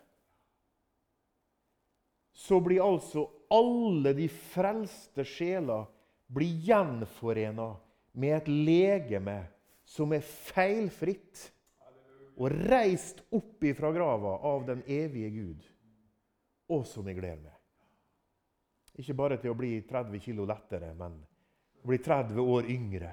så 2.32 2.58
blir 2.60 2.82
altså 2.82 3.26
alle 3.52 4.12
de 4.16 4.26
frelste 4.28 5.24
sjeler 5.24 5.86
blir 6.32 6.64
gjenforena 6.66 7.68
med 8.18 8.34
et 8.40 8.48
legeme 8.48 9.36
som 9.86 10.12
er 10.16 10.24
feilfritt 10.24 11.44
og 12.36 12.52
reist 12.68 13.22
opp 13.36 13.64
ifra 13.64 13.92
grava 13.94 14.34
av 14.44 14.66
den 14.68 14.82
evige 14.90 15.30
Gud, 15.32 15.62
og 16.72 16.84
som 16.88 17.06
jeg 17.08 17.20
gleder 17.20 17.44
meg. 17.46 17.54
Ikke 18.96 19.16
bare 19.16 19.38
til 19.40 19.52
å 19.52 19.56
bli 19.56 19.78
30 19.88 20.20
kg 20.24 20.48
lettere, 20.48 20.90
men 20.96 21.20
bli 21.86 22.00
30 22.02 22.40
år 22.42 22.68
yngre. 22.72 23.12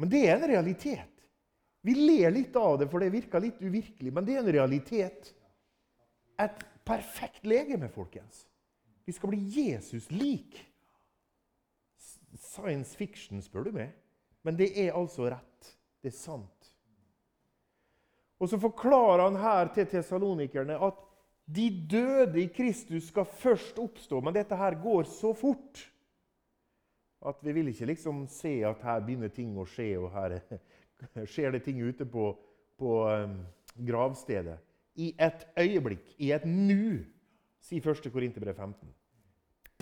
Men 0.00 0.08
det 0.08 0.22
er 0.26 0.38
en 0.38 0.48
realitet. 0.48 1.26
Vi 1.84 1.94
ler 1.96 2.32
litt 2.32 2.56
av 2.56 2.78
det, 2.80 2.88
for 2.88 3.00
det 3.00 3.12
virker 3.12 3.42
litt 3.44 3.60
uvirkelig, 3.60 4.12
men 4.12 4.24
det 4.24 4.36
er 4.36 4.42
en 4.42 4.52
realitet. 4.52 5.32
Et 6.40 6.62
perfekt 6.88 7.44
legeme, 7.48 7.88
folkens. 7.92 8.46
Vi 9.04 9.12
skal 9.12 9.32
bli 9.32 9.40
Jesus 9.60 10.08
lik. 10.12 10.56
Science 12.40 12.96
fiction, 12.96 13.42
spør 13.44 13.68
du 13.68 13.74
meg. 13.76 13.92
Men 14.44 14.56
det 14.56 14.70
er 14.80 14.96
altså 14.96 15.28
rett. 15.28 15.72
Det 16.00 16.12
er 16.12 16.16
sant. 16.16 16.72
Og 18.40 18.48
så 18.48 18.56
forklarer 18.60 19.26
han 19.26 19.36
her 19.36 19.68
til 19.74 19.88
tesalonikerne 19.90 20.80
at 20.80 21.00
de 21.50 21.66
døde 21.90 22.40
i 22.40 22.48
Kristus 22.54 23.10
skal 23.10 23.28
først 23.28 23.78
oppstå, 23.82 24.20
men 24.24 24.36
dette 24.36 24.56
her 24.56 24.78
går 24.80 25.08
så 25.10 25.34
fort 25.36 25.82
at 27.20 27.42
vi 27.44 27.52
vil 27.52 27.68
ikke 27.68 27.88
liksom 27.90 28.24
se 28.32 28.52
at 28.64 28.82
her 28.84 29.02
begynner 29.04 29.32
ting 29.34 29.52
å 29.60 29.66
skje, 29.68 29.92
og 30.00 30.12
her 30.14 30.38
skjer 31.32 31.56
det 31.56 31.64
ting 31.66 31.80
ute 31.84 32.06
på, 32.08 32.30
på 32.80 32.94
um, 33.08 33.40
gravstedet. 33.76 34.56
I 35.00 35.12
et 35.20 35.44
øyeblikk, 35.60 36.14
i 36.18 36.32
et 36.34 36.46
nu, 36.48 37.04
sier 37.60 37.84
1. 37.84 38.08
Korinterbrev 38.12 38.56
15. 38.56 38.88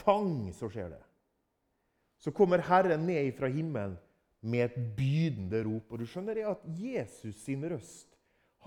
Pang, 0.02 0.50
så 0.54 0.70
skjer 0.70 0.92
det. 0.94 1.02
Så 2.18 2.34
kommer 2.34 2.62
Herren 2.66 3.06
ned 3.06 3.30
fra 3.38 3.50
himmelen 3.50 3.96
med 4.40 4.66
et 4.66 4.78
bydende 4.98 5.62
rop. 5.66 5.92
Og 5.92 6.02
du 6.02 6.06
skjønner 6.06 6.38
det 6.38 6.46
at 6.50 6.64
Jesus 6.78 7.38
sin 7.44 7.64
røst, 7.70 8.10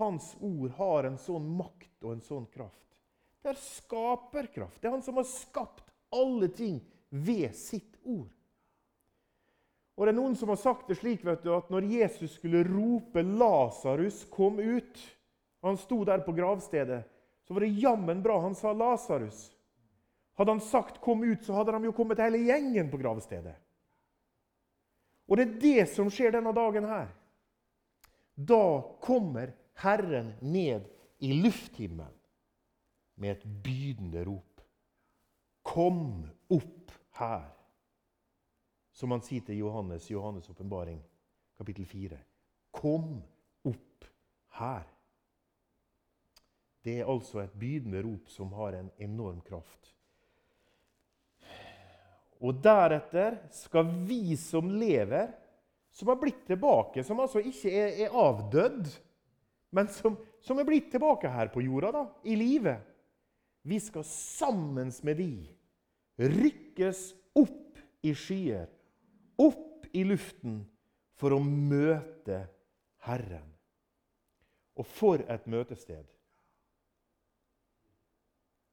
hans 0.00 0.32
ord, 0.40 0.72
har 0.78 1.08
en 1.08 1.18
sånn 1.20 1.48
makt 1.58 2.06
og 2.06 2.16
en 2.16 2.24
sånn 2.24 2.46
kraft. 2.52 2.78
Det 3.42 3.52
er 3.52 3.60
skaperkraft. 3.60 4.80
Det 4.80 4.88
er 4.88 4.94
han 4.96 5.04
som 5.04 5.18
har 5.20 5.28
skapt 5.28 5.90
alle 6.14 6.48
ting 6.54 6.78
ved 7.10 7.52
sitt 7.58 7.98
ord. 8.04 8.30
Og 9.96 10.06
det 10.06 10.12
er 10.12 10.16
Noen 10.16 10.36
som 10.38 10.48
har 10.48 10.60
sagt 10.60 10.88
det 10.88 10.96
slik 10.98 11.24
vet 11.26 11.42
du, 11.44 11.50
at 11.54 11.68
når 11.70 11.88
Jesus 11.90 12.38
skulle 12.38 12.64
rope 12.64 13.22
'Lasarus, 13.22 14.24
kom 14.30 14.58
ut' 14.58 15.02
Han 15.62 15.76
sto 15.76 16.04
der 16.04 16.18
på 16.18 16.32
gravstedet. 16.32 17.04
Så 17.46 17.54
var 17.54 17.60
det 17.60 17.78
jammen 17.78 18.22
bra 18.22 18.40
han 18.40 18.54
sa 18.54 18.72
'Lasarus'. 18.72 19.52
Hadde 20.34 20.50
han 20.50 20.60
sagt 20.60 21.00
'kom 21.00 21.22
ut', 21.22 21.44
så 21.44 21.52
hadde 21.52 21.72
de 21.72 21.84
jo 21.84 21.92
kommet 21.92 22.18
hele 22.18 22.38
gjengen 22.38 22.90
på 22.90 22.98
gravstedet. 22.98 23.54
Og 25.28 25.36
det 25.36 25.48
er 25.48 25.60
det 25.60 25.88
som 25.88 26.10
skjer 26.10 26.32
denne 26.34 26.52
dagen 26.52 26.84
her. 26.84 27.08
Da 28.34 28.82
kommer 29.00 29.52
Herren 29.74 30.34
ned 30.40 30.88
i 31.20 31.32
lufthimmelen 31.32 32.18
med 33.16 33.30
et 33.30 33.44
bydende 33.64 34.24
rop. 34.24 34.60
Kom 35.62 36.28
opp 36.50 36.92
her. 37.20 37.61
Som 38.92 39.14
han 39.14 39.24
sier 39.24 39.44
til 39.46 39.62
Johannes 39.62 40.10
i 40.10 40.14
Johannes' 40.14 40.50
åpenbaring, 40.52 41.00
kapittel 41.58 41.86
4. 41.88 42.18
Kom 42.70 43.16
opp 43.68 44.08
her. 44.58 44.84
Det 46.82 46.98
er 47.00 47.10
altså 47.10 47.44
et 47.44 47.54
bydende 47.54 48.02
rop 48.02 48.30
som 48.30 48.52
har 48.58 48.76
en 48.76 48.90
enorm 49.00 49.40
kraft. 49.46 49.92
Og 52.42 52.58
deretter 52.58 53.38
skal 53.54 53.86
vi 54.08 54.34
som 54.36 54.66
lever, 54.74 55.30
som 55.94 56.10
har 56.10 56.18
blitt 56.18 56.42
tilbake, 56.48 57.04
som 57.06 57.20
altså 57.22 57.42
ikke 57.44 57.70
er, 57.70 57.92
er 58.02 58.16
avdødd, 58.18 58.90
men 59.72 59.88
som, 59.94 60.16
som, 60.42 60.58
er 60.58 60.66
blitt 60.68 60.90
tilbake 60.92 61.30
her 61.30 61.52
på 61.52 61.62
jorda, 61.64 61.92
da, 61.94 62.02
i 62.28 62.34
live 62.36 62.74
Vi 63.62 63.78
skal 63.80 64.04
sammen 64.04 64.90
med 65.06 65.20
de 65.22 65.30
rykkes 66.18 67.12
opp 67.38 67.78
i 68.02 68.10
skyer, 68.18 68.66
opp 69.40 69.86
i 69.92 70.04
luften, 70.04 70.62
for 71.16 71.36
å 71.36 71.40
møte 71.42 72.42
Herren. 73.06 73.48
Og 74.78 74.88
for 74.88 75.22
et 75.30 75.46
møtested! 75.50 76.08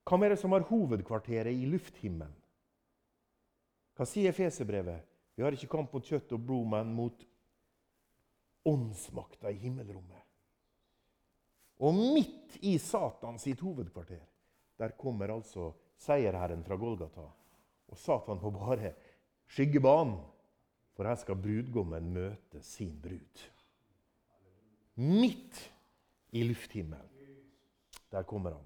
Hvem 0.10 0.26
er 0.26 0.34
det 0.34 0.40
som 0.42 0.56
har 0.56 0.66
hovedkvarteret 0.66 1.54
i 1.54 1.68
lufthimmelen? 1.70 2.34
Hva 3.94 4.08
sier 4.08 4.34
Fesebrevet? 4.34 5.04
Vi 5.36 5.44
har 5.44 5.54
ikke 5.54 5.70
kamp 5.70 5.94
mot 5.94 6.08
kjøtt 6.08 6.32
og 6.34 6.42
blod, 6.48 6.66
men 6.72 6.96
mot 6.96 7.22
åndsmakta 8.68 9.52
i 9.52 9.60
himmelrommet. 9.60 10.24
Og 11.80 11.96
midt 11.96 12.58
i 12.66 12.74
Satans 12.82 13.46
sitt 13.46 13.62
hovedkvarter 13.64 14.24
der 14.80 14.96
kommer 15.00 15.32
altså 15.32 15.74
seierherren 16.00 16.64
fra 16.64 16.78
Golgata. 16.80 17.26
Og 17.90 17.98
Satan 18.00 18.40
på 18.40 18.52
bare 18.56 18.94
skyggebanen, 19.52 20.18
for 21.00 21.08
her 21.08 21.16
skal 21.16 21.38
brudgommen 21.40 22.10
møte 22.12 22.60
sin 22.60 22.90
brud. 23.00 23.44
Midt 25.00 25.62
i 26.36 26.42
lufthimmelen. 26.44 27.08
Der 28.12 28.28
kommer 28.28 28.58
han. 28.58 28.66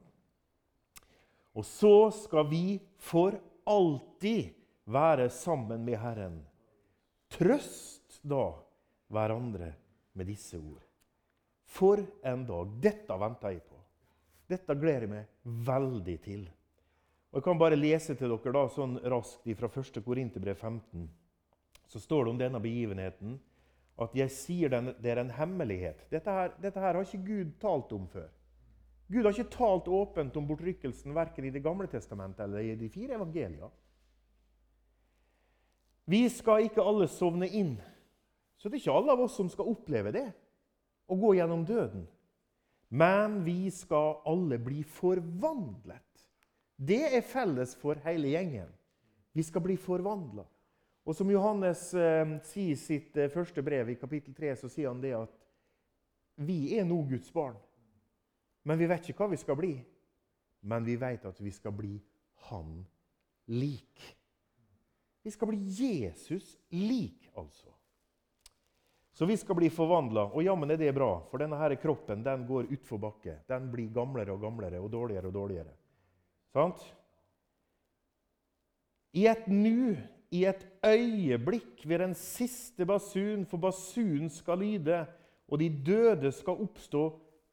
Og 1.54 1.68
så 1.70 2.10
skal 2.24 2.50
vi 2.50 2.80
for 2.98 3.38
alltid 3.70 4.50
være 4.90 5.30
sammen 5.30 5.86
med 5.86 6.02
Herren. 6.02 6.42
Trøst 7.30 8.18
da 8.26 8.50
hverandre 9.14 9.70
med 10.18 10.34
disse 10.34 10.58
ord. 10.58 10.82
For 11.70 12.02
en 12.02 12.50
dag! 12.50 12.78
Dette 12.82 13.24
venter 13.30 13.60
jeg 13.60 13.66
på. 13.70 13.78
Dette 14.50 14.74
gleder 14.74 15.06
jeg 15.06 15.14
meg 15.20 15.66
veldig 15.70 16.22
til. 16.26 16.48
Og 17.30 17.44
Jeg 17.44 17.52
kan 17.52 17.62
bare 17.62 17.78
lese 17.78 18.18
til 18.18 18.34
dere 18.34 18.58
da, 18.58 18.70
sånn 18.74 19.04
raskt 19.06 19.54
fra 19.60 19.70
1. 19.70 20.02
Korinterbrev 20.02 20.58
15. 20.58 21.12
Så 21.88 22.00
står 22.00 22.24
det 22.24 22.32
om 22.32 22.40
denne 22.40 22.62
begivenheten 22.62 23.40
at 24.02 24.16
'jeg 24.16 24.32
sier 24.32 24.70
den, 24.70 24.86
det 25.02 25.12
er 25.12 25.22
en 25.22 25.32
hemmelighet'. 25.32 26.10
Dette 26.10 26.32
her, 26.32 26.50
dette 26.62 26.80
her, 26.80 26.94
har 26.94 27.02
ikke 27.04 27.26
Gud 27.26 27.52
talt 27.60 27.92
om 27.92 28.08
før. 28.08 28.30
Gud 29.12 29.24
har 29.24 29.32
ikke 29.32 29.58
talt 29.58 29.88
åpent 29.88 30.38
om 30.38 30.48
bortrykkelsen 30.48 31.16
verken 31.16 31.46
i 31.46 31.50
Det 31.50 31.64
gamle 31.64 31.88
testamentet 31.88 32.44
eller 32.44 32.60
i 32.60 32.76
de 32.76 32.90
fire 32.90 33.16
evangelia. 33.16 33.70
Vi 36.06 36.30
skal 36.30 36.64
ikke 36.64 36.84
alle 36.84 37.08
sovne 37.08 37.48
inn. 37.48 37.78
Så 38.58 38.70
det 38.70 38.78
er 38.78 38.84
ikke 38.84 38.98
alle 38.98 39.12
av 39.12 39.20
oss 39.20 39.36
som 39.36 39.50
skal 39.50 39.70
oppleve 39.72 40.12
det 40.12 40.32
og 41.12 41.20
gå 41.20 41.34
gjennom 41.36 41.66
døden. 41.66 42.08
Men 42.90 43.42
vi 43.44 43.70
skal 43.74 44.22
alle 44.30 44.60
bli 44.62 44.84
forvandlet. 44.84 46.26
Det 46.78 47.02
er 47.16 47.26
felles 47.26 47.76
for 47.76 48.00
hele 48.06 48.34
gjengen. 48.34 48.70
Vi 49.34 49.44
skal 49.44 49.64
bli 49.66 49.78
forvandla. 49.78 50.46
Og 51.04 51.16
som 51.18 51.32
Johannes 51.32 51.90
eh, 52.00 52.38
sier 52.48 52.74
i 52.74 52.80
sitt 52.80 53.18
eh, 53.20 53.32
første 53.32 53.64
brev, 53.66 53.92
i 53.92 54.00
kapittel 54.00 54.36
3, 54.36 54.56
så 54.62 54.72
sier 54.72 54.92
han 54.92 55.02
det 55.04 55.12
at 55.18 55.34
vi 56.44 56.78
er 56.78 56.88
nå 56.88 57.02
Guds 57.10 57.32
barn. 57.34 57.58
Men 58.64 58.80
vi 58.80 58.88
vet 58.88 59.10
ikke 59.10 59.26
hva 59.26 59.34
vi 59.34 59.42
skal 59.42 59.60
bli. 59.60 59.74
Men 60.64 60.88
vi 60.88 60.96
vet 60.96 61.26
at 61.28 61.40
vi 61.44 61.52
skal 61.52 61.76
bli 61.76 61.98
Han 62.50 62.86
lik. 63.52 64.00
Vi 65.24 65.32
skal 65.32 65.48
bli 65.48 65.60
Jesus 65.60 66.58
lik, 66.70 67.30
altså. 67.36 67.72
Så 69.14 69.26
vi 69.26 69.38
skal 69.38 69.56
bli 69.56 69.70
forvandla. 69.70 70.26
Og 70.34 70.44
jammen 70.44 70.72
er 70.74 70.80
det 70.80 70.92
bra, 70.96 71.12
for 71.30 71.40
denne 71.40 71.60
her 71.60 71.76
kroppen 71.80 72.24
den 72.26 72.48
går 72.48 72.72
utfor 72.74 73.00
bakke. 73.00 73.38
Den 73.48 73.70
blir 73.72 73.92
gamlere 73.94 74.34
og 74.34 74.42
gamlere 74.42 74.82
og 74.82 74.90
dårligere 74.92 75.30
og 75.30 75.36
dårligere. 75.36 75.76
Sant? 76.56 76.82
I 79.14 79.28
et 79.30 79.46
nu, 79.48 79.94
i 80.34 80.46
et 80.50 80.64
øyeblikk, 80.86 81.84
ved 81.86 82.00
den 82.02 82.16
siste 82.18 82.86
basun, 82.90 83.46
for 83.46 83.62
basunen 83.62 84.32
skal 84.34 84.64
lyde, 84.64 85.04
og 85.48 85.60
de 85.60 85.70
døde 85.86 86.32
skal 86.34 86.64
oppstå 86.64 87.04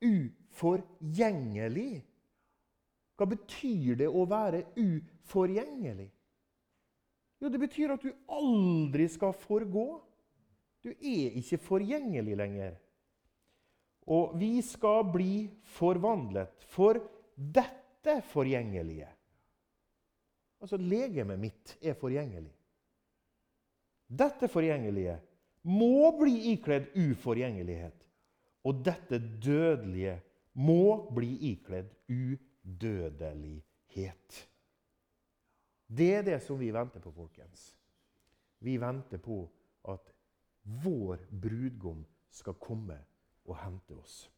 uforgjengelig. 0.00 2.00
Hva 3.20 3.26
betyr 3.28 3.98
det 4.00 4.08
å 4.08 4.24
være 4.24 4.62
uforgjengelig? 4.80 6.08
Jo, 7.40 7.50
det 7.52 7.60
betyr 7.60 7.92
at 7.92 8.04
du 8.04 8.14
aldri 8.32 9.08
skal 9.12 9.34
forgå. 9.36 9.88
Du 10.80 10.88
er 10.92 11.36
ikke 11.40 11.60
forgjengelig 11.60 12.36
lenger. 12.40 12.78
Og 14.08 14.32
vi 14.40 14.54
skal 14.64 15.04
bli 15.12 15.34
forvandlet 15.76 16.64
for 16.72 16.96
dette 17.36 18.22
forgjengelige. 18.32 19.08
Altså, 20.60 20.80
legemet 20.80 21.40
mitt 21.40 21.76
er 21.80 21.96
forgjengelig. 22.00 22.54
Dette 24.10 24.48
forgjengelige 24.50 25.14
må 25.70 26.10
bli 26.18 26.50
ikledd 26.54 26.90
uforgjengelighet. 26.98 27.94
Og 28.66 28.82
dette 28.84 29.18
dødelige 29.40 30.20
må 30.60 31.08
bli 31.14 31.30
ikledd 31.52 31.88
udødelighet. 32.10 34.48
Det 35.90 36.14
er 36.14 36.22
det 36.26 36.42
som 36.44 36.58
vi 36.60 36.74
venter 36.74 37.00
på, 37.02 37.10
folkens. 37.14 37.76
Vi 38.60 38.76
venter 38.80 39.18
på 39.22 39.50
at 39.88 40.12
vår 40.84 41.16
brudgom 41.42 42.04
skal 42.30 42.54
komme 42.60 42.98
og 43.48 43.56
hente 43.58 43.94
oss. 43.96 44.30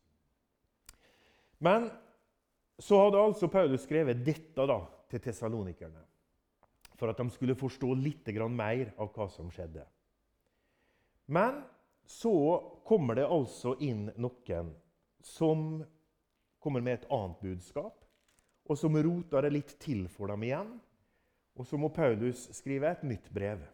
Men 1.63 1.91
så 2.79 3.05
hadde 3.05 3.21
altså 3.21 3.51
Paulus 3.51 3.85
skrevet 3.87 4.25
dette 4.27 4.67
da, 4.67 4.81
til 5.11 5.21
tessalonikerne. 5.21 6.01
For 7.03 7.11
at 7.11 7.19
de 7.19 7.33
skulle 7.35 7.59
forstå 7.59 7.89
litt 7.99 8.29
mer 8.55 8.93
av 8.95 9.09
hva 9.11 9.25
som 9.27 9.49
skjedde. 9.51 9.83
Men 11.27 11.65
så 12.07 12.31
kommer 12.87 13.19
det 13.19 13.27
altså 13.27 13.75
inn 13.83 14.13
noen 14.15 14.69
som 15.19 15.83
kommer 16.63 16.81
med 16.81 17.01
et 17.01 17.11
annet 17.11 17.43
budskap, 17.43 17.99
og 18.71 18.79
som 18.79 18.95
roter 18.95 19.43
det 19.43 19.51
litt 19.51 19.75
til 19.83 20.07
for 20.07 20.31
dem 20.31 20.47
igjen. 20.47 20.71
Og 21.59 21.67
så 21.67 21.75
må 21.75 21.91
Paulus 21.91 22.47
skrive 22.55 22.95
et 22.95 23.03
nytt 23.03 23.27
brev 23.35 23.67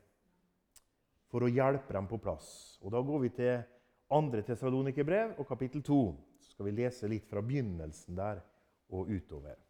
for 1.28 1.44
å 1.44 1.52
hjelpe 1.52 1.92
dem 1.92 2.08
på 2.08 2.16
plass. 2.16 2.80
Og 2.80 2.96
Da 2.96 3.04
går 3.04 3.24
vi 3.26 3.34
til 3.36 3.60
2. 4.08 4.42
Tesalonikerbrev 4.48 5.36
og 5.36 5.46
kapittel 5.52 5.84
2. 5.84 6.02
Så 6.40 6.56
skal 6.56 6.70
vi 6.70 6.78
lese 6.80 7.12
litt 7.12 7.28
fra 7.28 7.44
begynnelsen 7.44 8.16
der 8.16 8.40
og 8.88 9.12
utover. 9.12 9.67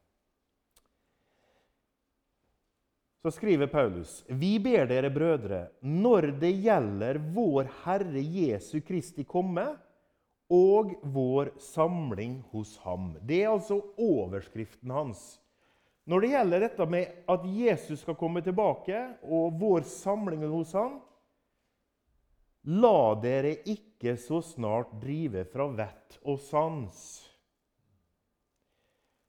Så 3.22 3.30
skriver 3.30 3.66
Paulus.: 3.66 4.24
Vi 4.28 4.58
ber 4.62 4.86
dere, 4.86 5.10
brødre, 5.10 5.66
når 5.82 6.30
det 6.38 6.52
gjelder 6.62 7.18
vår 7.34 7.70
Herre 7.82 8.22
Jesu 8.22 8.80
Kristi 8.80 9.24
komme 9.26 9.66
og 10.48 10.94
vår 11.02 11.50
samling 11.60 12.40
hos 12.52 12.76
ham. 12.84 13.16
Det 13.20 13.42
er 13.42 13.52
altså 13.52 13.82
overskriften 13.98 14.90
hans. 14.90 15.40
Når 16.08 16.24
det 16.24 16.30
gjelder 16.32 16.62
dette 16.64 16.86
med 16.88 17.16
at 17.28 17.44
Jesus 17.44 18.00
skal 18.00 18.16
komme 18.16 18.40
tilbake, 18.40 18.96
og 19.28 19.58
vår 19.60 19.84
samling 19.84 20.46
hos 20.48 20.72
ham, 20.72 21.00
la 22.64 23.14
dere 23.20 23.58
ikke 23.68 24.14
så 24.16 24.40
snart 24.44 24.94
drive 25.02 25.44
fra 25.52 25.66
vett 25.68 26.16
og 26.24 26.40
sans. 26.40 27.27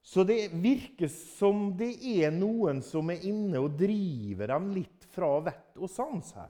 Så 0.10 0.24
det 0.26 0.48
virker 0.58 1.08
som 1.38 1.68
det 1.78 1.92
er 2.02 2.32
noen 2.34 2.80
som 2.82 3.12
er 3.14 3.28
inne 3.30 3.60
og 3.62 3.76
driver 3.78 4.50
dem 4.50 4.72
litt 4.74 5.04
fra 5.14 5.36
vett 5.46 5.78
og 5.78 5.92
sans 5.92 6.32
her. 6.34 6.50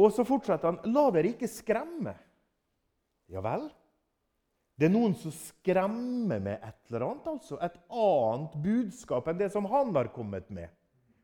Og 0.00 0.08
så 0.14 0.24
fortsetter 0.24 0.70
han 0.70 0.94
La 0.94 1.10
dere 1.12 1.34
ikke 1.34 1.50
skremme. 1.50 2.14
Ja 3.28 3.42
vel? 3.44 3.66
Det 4.80 4.88
er 4.88 4.94
noen 4.94 5.12
som 5.20 5.34
skremmer 5.34 6.40
med 6.40 6.64
et 6.64 6.78
eller 6.88 7.04
annet. 7.04 7.26
altså 7.34 7.58
Et 7.60 7.76
annet 7.92 8.54
budskap 8.64 9.28
enn 9.28 9.42
det 9.42 9.50
som 9.52 9.68
han 9.68 9.92
har 9.92 10.08
kommet 10.14 10.48
med. 10.48 10.72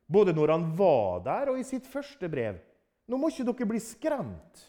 Både 0.04 0.34
når 0.36 0.52
han 0.52 0.66
var 0.76 1.24
der, 1.24 1.54
og 1.54 1.58
i 1.58 1.64
sitt 1.64 1.88
første 1.88 2.28
brev. 2.28 2.60
Nå 3.08 3.16
må 3.16 3.32
ikke 3.32 3.48
dere 3.48 3.70
bli 3.72 3.80
skremt. 3.80 4.66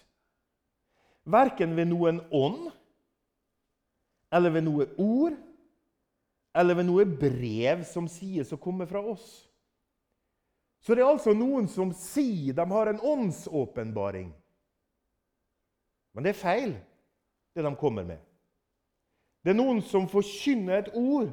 Verken 1.28 1.76
ved 1.76 1.92
noen 1.92 2.24
ånd, 2.32 2.72
eller 4.32 4.56
ved 4.56 4.64
noe 4.64 4.88
ord, 5.04 5.36
eller 6.58 6.78
ved 6.78 6.88
noe 6.88 7.06
brev 7.06 7.84
som 7.86 8.08
sies 8.10 8.52
å 8.54 8.60
komme 8.62 8.88
fra 8.90 9.04
oss. 9.06 9.46
Så 10.82 10.96
det 10.96 11.04
er 11.04 11.12
altså 11.12 11.34
noen 11.36 11.68
som 11.70 11.92
sier 11.96 12.56
de 12.58 12.66
har 12.72 12.90
en 12.90 13.02
åndsåpenbaring. 13.02 14.30
Men 16.16 16.26
det 16.26 16.34
er 16.34 16.40
feil, 16.40 16.72
det 17.54 17.66
de 17.66 17.74
kommer 17.78 18.08
med. 18.08 18.22
Det 19.46 19.54
er 19.54 19.60
noen 19.60 19.84
som 19.86 20.08
forkynner 20.10 20.82
et 20.82 20.96
ord, 20.98 21.30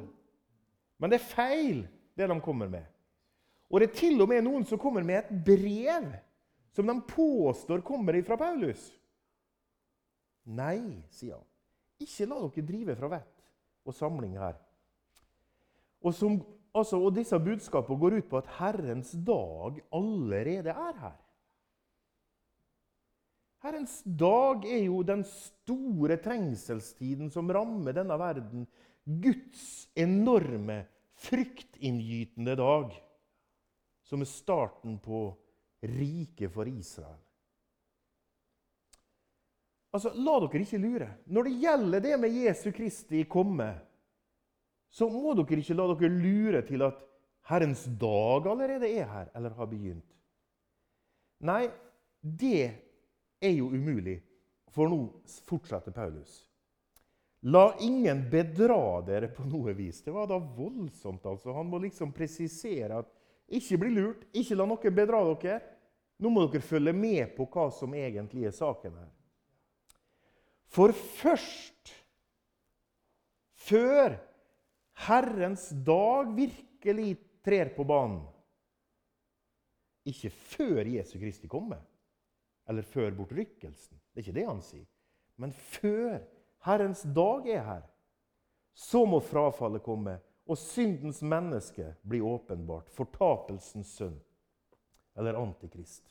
men 1.01 1.11
det 1.11 1.17
er 1.19 1.31
feil, 1.31 1.81
det 2.15 2.27
de 2.29 2.37
kommer 2.43 2.69
med. 2.71 2.85
Og 3.71 3.81
det 3.81 3.89
er 3.89 3.97
til 3.97 4.21
og 4.21 4.29
med 4.29 4.45
noen 4.45 4.65
som 4.67 4.79
kommer 4.79 5.03
med 5.03 5.23
et 5.23 5.31
brev 5.45 6.11
som 6.75 6.87
de 6.87 6.95
påstår 7.09 7.81
kommer 7.87 8.17
fra 8.27 8.37
Paulus. 8.39 8.91
Nei, 10.45 11.01
sier 11.09 11.39
han. 11.39 11.47
Ikke 12.03 12.27
la 12.29 12.37
dere 12.43 12.67
drive 12.67 12.95
fra 12.99 13.09
vett 13.15 13.45
og 13.87 13.95
samling 13.95 14.35
her. 14.37 14.59
Og, 16.05 16.13
som, 16.13 16.37
altså, 16.75 16.99
og 17.01 17.15
disse 17.17 17.37
budskapene 17.41 17.99
går 17.99 18.19
ut 18.19 18.27
på 18.29 18.39
at 18.39 18.49
Herrens 18.59 19.15
dag 19.25 19.79
allerede 19.97 20.73
er 20.73 20.99
her. 21.01 21.15
Herrens 23.65 24.03
dag 24.05 24.67
er 24.69 24.83
jo 24.85 24.99
den 25.01 25.23
store 25.25 26.19
trengselstiden 26.21 27.31
som 27.33 27.49
rammer 27.49 27.95
denne 27.97 28.17
verden. 28.21 28.67
Guds 29.05 29.87
enorme, 29.97 30.83
fryktinngytende 31.25 32.53
dag, 32.59 32.93
som 34.05 34.21
er 34.21 34.29
starten 34.29 34.99
på 35.01 35.27
riket 35.81 36.53
for 36.53 36.69
Israel. 36.69 37.17
Altså, 39.95 40.11
La 40.13 40.37
dere 40.43 40.61
ikke 40.61 40.81
lure. 40.83 41.09
Når 41.25 41.47
det 41.47 41.57
gjelder 41.63 42.03
det 42.03 42.15
med 42.19 42.37
Jesu 42.43 42.69
Kristi 42.75 43.23
komme, 43.31 43.69
så 44.95 45.09
må 45.11 45.33
dere 45.35 45.59
ikke 45.59 45.75
la 45.75 45.89
dere 45.91 46.11
lure 46.13 46.61
til 46.67 46.85
at 46.85 47.01
Herrens 47.49 47.83
dag 47.99 48.47
allerede 48.49 48.87
er 48.89 49.05
her, 49.05 49.27
eller 49.35 49.53
har 49.57 49.67
begynt. 49.69 50.07
Nei, 51.45 51.67
det 52.21 52.63
er 53.43 53.53
jo 53.53 53.67
umulig. 53.69 54.17
For 54.73 54.89
nå 54.91 54.97
fortsetter 55.47 55.93
Paulus. 55.95 56.39
La 57.45 57.67
ingen 57.85 58.23
bedra 58.31 59.01
dere 59.05 59.29
på 59.31 59.45
noe 59.45 59.75
vis. 59.77 60.01
Det 60.01 60.13
var 60.15 60.25
da 60.31 60.39
voldsomt. 60.39 61.25
altså. 61.25 61.53
Han 61.53 61.69
må 61.69 61.77
liksom 61.83 62.13
presisere 62.15 63.03
at 63.03 63.11
ikke 63.47 63.77
bli 63.83 63.91
lurt, 63.93 64.23
ikke 64.33 64.57
la 64.57 64.65
noen 64.65 64.95
bedra 64.95 65.21
dere. 65.29 65.59
Nå 66.17 66.31
må 66.31 66.47
dere 66.47 66.65
følge 66.65 66.95
med 66.95 67.35
på 67.37 67.45
hva 67.51 67.67
som 67.75 67.93
egentlig 67.93 68.47
er 68.47 68.55
saken 68.55 68.95
her. 68.97 69.11
For 70.65 70.91
først, 70.91 71.93
før 73.67 74.17
Herrens 74.95 75.69
dag 75.69 76.31
virkelig 76.35 77.17
trer 77.43 77.69
på 77.75 77.83
banen 77.83 78.23
Ikke 80.07 80.29
før 80.29 80.85
Jesu 80.85 81.17
Kristi 81.19 81.49
komme, 81.49 81.79
eller 82.69 82.85
før 82.85 83.11
bortrykkelsen. 83.17 83.97
Det 83.97 84.21
er 84.21 84.23
ikke 84.25 84.37
det 84.37 84.45
han 84.47 84.61
sier. 84.61 84.85
Men 85.41 85.51
før 85.51 86.19
Herrens 86.65 87.01
dag 87.15 87.49
er 87.49 87.63
her, 87.65 87.83
så 88.73 89.05
må 89.09 89.19
frafallet 89.23 89.83
komme, 89.83 90.19
og 90.45 90.59
syndens 90.61 91.23
menneske 91.25 91.95
bli 92.05 92.21
åpenbart. 92.21 92.89
Fortapelsens 92.93 93.95
sønn, 93.97 94.19
eller 95.17 95.39
antikrist. 95.41 96.05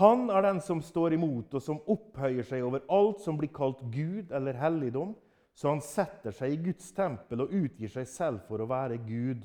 Han 0.00 0.26
er 0.30 0.42
den 0.42 0.60
som 0.60 0.82
står 0.82 1.14
imot, 1.14 1.54
og 1.54 1.62
som 1.62 1.80
opphøyer 1.90 2.44
seg 2.44 2.64
over 2.66 2.82
alt 2.92 3.20
som 3.24 3.38
blir 3.38 3.52
kalt 3.54 3.80
Gud 3.94 4.32
eller 4.34 4.58
helligdom, 4.58 5.14
så 5.54 5.70
han 5.70 5.82
setter 5.82 6.34
seg 6.34 6.52
i 6.52 6.62
Guds 6.66 6.90
tempel 6.94 7.44
og 7.44 7.52
utgir 7.54 7.92
seg 7.92 8.08
selv 8.10 8.42
for 8.48 8.62
å 8.62 8.68
være 8.68 8.98
Gud. 9.06 9.44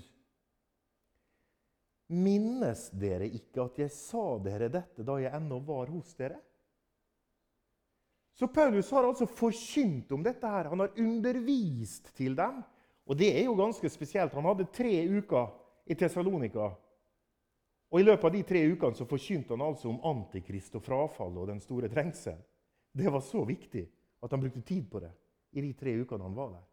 Minnes 2.10 2.88
dere 2.98 3.28
ikke 3.30 3.68
at 3.68 3.78
jeg 3.84 3.94
sa 3.94 4.24
dere 4.42 4.72
dette 4.74 5.06
da 5.06 5.20
jeg 5.22 5.34
ennå 5.38 5.60
var 5.68 5.92
hos 5.94 6.16
dere? 6.18 6.40
Så 8.34 8.48
Paulus 8.48 8.90
har 8.96 9.06
altså 9.06 9.28
forkynt 9.28 10.12
om 10.16 10.24
dette. 10.24 10.48
her. 10.48 10.72
Han 10.72 10.80
har 10.80 10.98
undervist 10.98 12.16
til 12.16 12.36
dem. 12.36 12.64
Og 13.06 13.18
det 13.18 13.30
er 13.36 13.46
jo 13.46 13.56
ganske 13.58 13.90
spesielt. 13.90 14.34
Han 14.34 14.48
hadde 14.48 14.70
tre 14.74 14.96
uker 15.06 15.52
i 15.86 15.96
Tessalonika. 15.96 16.70
Og 17.90 18.00
I 18.00 18.06
løpet 18.06 18.26
av 18.26 18.34
de 18.34 18.44
tre 18.48 18.64
ukene 18.72 18.96
så 18.96 19.06
forkynte 19.06 19.54
han 19.54 19.66
altså 19.66 19.90
om 19.90 20.00
antikrist 20.06 20.76
og 20.78 20.86
frafall 20.86 21.38
og 21.38 21.50
den 21.50 21.60
store 21.60 21.90
trengsel. 21.90 22.38
Det 22.94 23.12
var 23.12 23.22
så 23.22 23.44
viktig 23.46 23.84
at 24.24 24.32
han 24.32 24.42
brukte 24.42 24.62
tid 24.62 24.88
på 24.90 25.02
det 25.04 25.12
i 25.52 25.62
de 25.62 25.74
tre 25.74 25.96
ukene 26.02 26.24
han 26.24 26.38
var 26.38 26.54
der. 26.54 26.66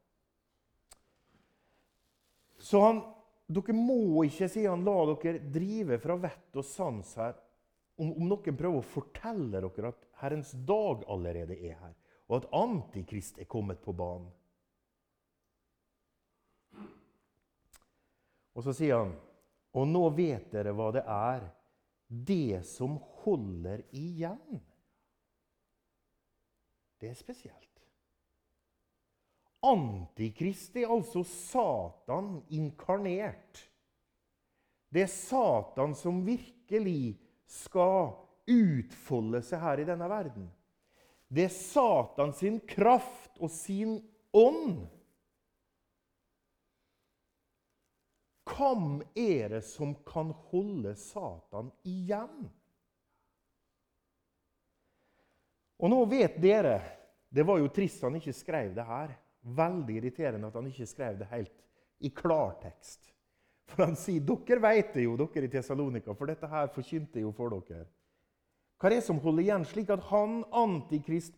Så 2.59 2.81
han, 2.83 3.03
dere 3.47 3.75
må 3.77 4.25
ikke, 4.27 4.49
sier 4.51 4.73
han, 4.73 4.85
la 4.85 4.97
dere 5.13 5.43
drive 5.55 6.01
fra 6.03 6.17
vett 6.21 6.57
og 6.59 6.67
sans 6.67 7.13
her 7.21 7.37
om, 7.97 8.11
om, 8.13 8.25
noen 8.29 8.57
prøver 8.57 8.81
å 8.81 8.85
fortelle 8.85 9.61
dere 9.63 9.93
at 9.93 10.09
Herrens 10.21 10.53
dag 10.69 11.05
allerede 11.13 11.57
er 11.57 11.79
her, 11.81 11.95
og 12.29 12.41
at 12.41 12.49
Antikrist 12.57 13.39
er 13.41 13.49
kommet 13.49 13.81
på 13.85 13.95
banen. 13.97 14.29
Og 18.57 18.65
så 18.65 18.73
sier 18.77 19.03
han, 19.03 19.13
og 19.77 19.89
nå 19.89 20.07
vet 20.17 20.49
dere 20.53 20.73
hva 20.77 20.89
det 20.97 21.05
er, 21.05 21.45
det 22.09 22.63
som 22.65 22.97
holder 23.25 23.83
igjen. 23.97 24.61
Det 27.01 27.11
er 27.11 27.19
spesielt. 27.19 27.76
Antikrist 29.65 30.77
er 30.77 30.91
altså 30.93 31.25
Satan 31.25 32.43
inkarnert. 32.53 33.63
Det 34.93 35.07
er 35.07 35.13
Satan 35.13 35.95
som 35.99 36.21
virkelig 36.27 37.17
skal 37.51 38.13
utfolde 38.47 39.43
seg 39.45 39.63
her 39.63 39.83
i 39.83 39.89
denne 39.89 40.09
verden. 40.11 40.47
Det 41.27 41.49
er 41.49 41.55
Satan 41.55 42.35
sin 42.37 42.61
kraft 42.69 43.41
og 43.43 43.51
sin 43.51 43.99
ånd. 44.37 44.85
Hvem 48.47 49.03
er 49.19 49.57
det 49.57 49.65
som 49.67 49.97
kan 50.07 50.31
holde 50.53 50.95
Satan 50.97 51.73
igjen? 51.85 52.47
Og 55.77 55.93
nå 55.93 55.99
vet 56.09 56.39
dere 56.41 56.79
Det 57.29 57.45
var 57.45 57.59
jo 57.61 57.69
trist 57.69 58.01
han 58.07 58.15
ikke 58.17 58.33
skrev 58.33 58.71
det 58.73 58.85
her. 58.87 59.11
Veldig 59.47 60.01
irriterende 60.01 60.49
at 60.49 60.57
han 60.59 60.67
ikke 60.67 60.89
skrev 60.91 61.21
det 61.21 61.29
helt 61.31 61.63
i 62.03 62.11
klartekst. 62.11 63.13
For 63.71 63.87
han 63.87 63.97
sier 63.99 64.23
dere 64.27 64.63
vet 64.63 64.93
det 64.95 65.07
jo, 65.07 65.17
dere 65.19 65.47
i 65.47 65.53
Tessalonika, 65.53 66.15
for 66.15 66.31
dette 66.31 66.51
her 66.51 66.71
forkynte 66.75 67.23
jo 67.23 67.33
for 67.35 67.55
dere. 67.55 67.87
Hva 68.77 68.91
er 68.91 68.99
det 68.99 69.07
som 69.07 69.19
holder 69.23 69.47
igjen, 69.47 69.65
slik 69.67 69.91
at 69.95 70.05
han, 70.11 70.43
Antikrist, 70.55 71.35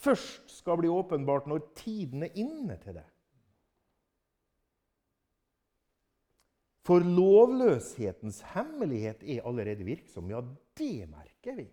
først 0.00 0.50
skal 0.52 0.80
bli 0.80 0.90
åpenbart 0.90 1.46
når 1.50 1.64
tiden 1.78 2.26
er 2.26 2.36
inne 2.38 2.76
til 2.82 2.98
det? 2.98 3.06
For 6.88 7.04
lovløshetens 7.04 8.40
hemmelighet 8.54 9.22
er 9.22 9.44
allerede 9.46 9.84
virksom. 9.86 10.30
Ja, 10.32 10.40
det 10.80 11.06
merker 11.10 11.60
vi. 11.60 11.66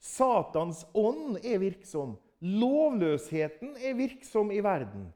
Satans 0.00 0.84
ånd 0.96 1.38
er 1.42 1.60
virksom. 1.62 2.16
Lovløsheten 2.44 3.74
er 3.82 3.96
virksom 3.98 4.52
i 4.54 4.60
verden. 4.62 5.08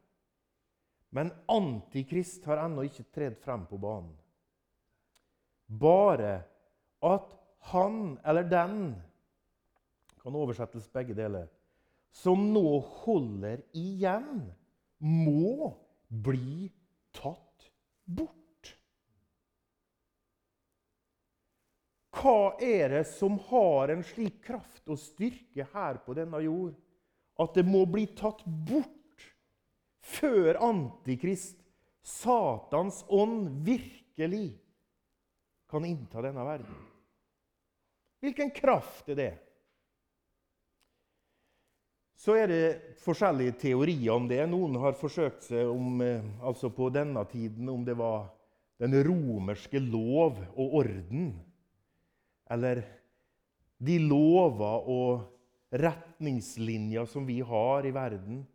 Men 1.12 1.30
Antikrist 1.50 2.44
har 2.48 2.64
ennå 2.64 2.86
ikke 2.88 3.06
tredd 3.14 3.38
frem 3.42 3.66
på 3.68 3.78
banen. 3.78 4.14
Bare 5.68 6.40
at 7.02 7.34
han 7.72 8.16
eller 8.26 8.48
den 8.48 8.78
kan 10.22 10.38
oversettes 10.38 10.88
begge 10.92 11.14
deler 11.18 11.48
som 12.12 12.42
nå 12.52 12.78
holder 13.02 13.62
igjen, 13.76 14.44
må 15.00 15.72
bli 16.08 16.68
tatt 17.16 17.70
bort. 18.04 18.72
Hva 22.12 22.52
er 22.62 22.92
det 22.98 23.06
som 23.10 23.38
har 23.48 23.90
en 23.94 24.04
slik 24.06 24.42
kraft 24.44 24.84
og 24.92 25.00
styrke 25.00 25.66
her 25.72 26.02
på 26.04 26.14
denne 26.18 26.42
jord 26.44 26.76
at 27.40 27.54
det 27.56 27.64
må 27.64 27.86
bli 27.88 28.08
tatt 28.18 28.42
bort? 28.44 28.98
før 30.02 30.58
Antikrist, 30.62 31.58
Satans 32.02 33.04
ånd, 33.08 33.48
virkelig 33.64 34.58
kan 35.70 35.86
innta 35.86 36.22
denne 36.24 36.44
verden. 36.44 36.80
Hvilken 38.22 38.52
kraft 38.54 39.08
er 39.10 39.18
det? 39.18 39.32
Så 42.22 42.36
er 42.38 42.50
det 42.50 42.66
forskjellige 43.02 43.56
teorier 43.64 44.14
om 44.14 44.28
det. 44.30 44.42
Noen 44.50 44.76
har 44.82 44.98
forsøkt 44.98 45.48
seg 45.48 45.66
om, 45.66 46.00
eh, 46.02 46.22
altså 46.42 46.70
på 46.70 46.90
denne 46.94 47.24
tiden 47.30 47.70
om 47.70 47.82
det 47.84 47.96
var 47.98 48.28
den 48.78 48.94
romerske 49.02 49.80
lov 49.82 50.38
og 50.54 50.76
orden. 50.82 51.32
Eller 52.50 52.84
de 53.82 53.98
lover 53.98 54.86
og 54.86 55.31
retningslinjer 55.72 57.06
som 57.08 57.26
vi 57.26 57.40
har 57.40 57.86
i 57.86 57.90
verden. 57.90 58.46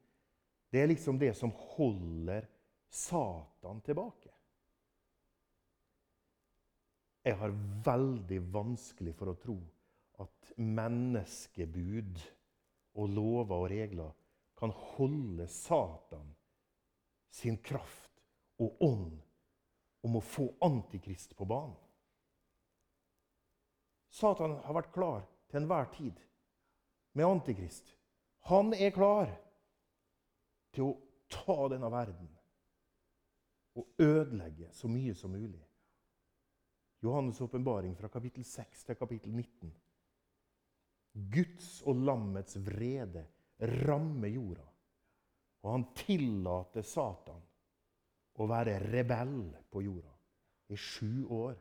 Det 0.69 0.81
er 0.81 0.91
liksom 0.91 1.17
det 1.19 1.33
som 1.33 1.51
holder 1.75 2.45
Satan 2.89 3.81
tilbake. 3.81 4.29
Jeg 7.25 7.35
har 7.41 7.55
veldig 7.83 8.39
vanskelig 8.53 9.15
for 9.17 9.33
å 9.33 9.39
tro 9.41 9.57
at 10.21 10.51
menneskebud 10.61 12.21
og 12.97 13.09
lover 13.11 13.55
og 13.57 13.71
regler 13.73 14.13
kan 14.57 14.71
holde 14.93 15.49
Satan 15.51 16.29
sin 17.33 17.57
kraft 17.57 18.23
og 18.63 18.79
ånd 18.81 19.17
om 20.07 20.15
å 20.17 20.23
få 20.23 20.47
Antikrist 20.65 21.35
på 21.37 21.45
banen. 21.49 21.75
Satan 24.09 24.55
har 24.63 24.77
vært 24.77 24.93
klar 24.95 25.25
til 25.49 25.61
enhver 25.61 25.91
tid 25.93 26.21
med 27.17 27.25
Antikrist. 27.25 27.95
Han 28.47 28.73
er 28.77 28.93
klar 28.93 29.31
til 30.75 30.85
å 30.85 30.97
ta 31.33 31.55
denne 31.73 31.89
verden 31.89 32.29
og 33.77 34.01
ødelegge 34.01 34.69
så 34.73 34.89
mye 34.89 35.15
som 35.17 35.33
mulig. 35.33 35.63
Johannes' 37.01 37.41
åpenbaring 37.41 37.95
fra 37.97 38.09
kapittel 38.09 38.45
6 38.45 38.85
til 38.85 38.97
kapittel 38.97 39.33
19. 39.33 39.73
Guds 41.33 41.81
og 41.89 42.03
lammets 42.05 42.57
vrede 42.61 43.25
rammer 43.87 44.29
jorda, 44.29 44.65
og 45.65 45.71
han 45.73 45.87
tillater 45.97 46.85
Satan 46.85 47.41
å 48.37 48.45
være 48.49 48.77
rebell 48.91 49.39
på 49.73 49.81
jorda 49.81 50.13
i 50.69 50.77
sju 50.77 51.25
år. 51.33 51.57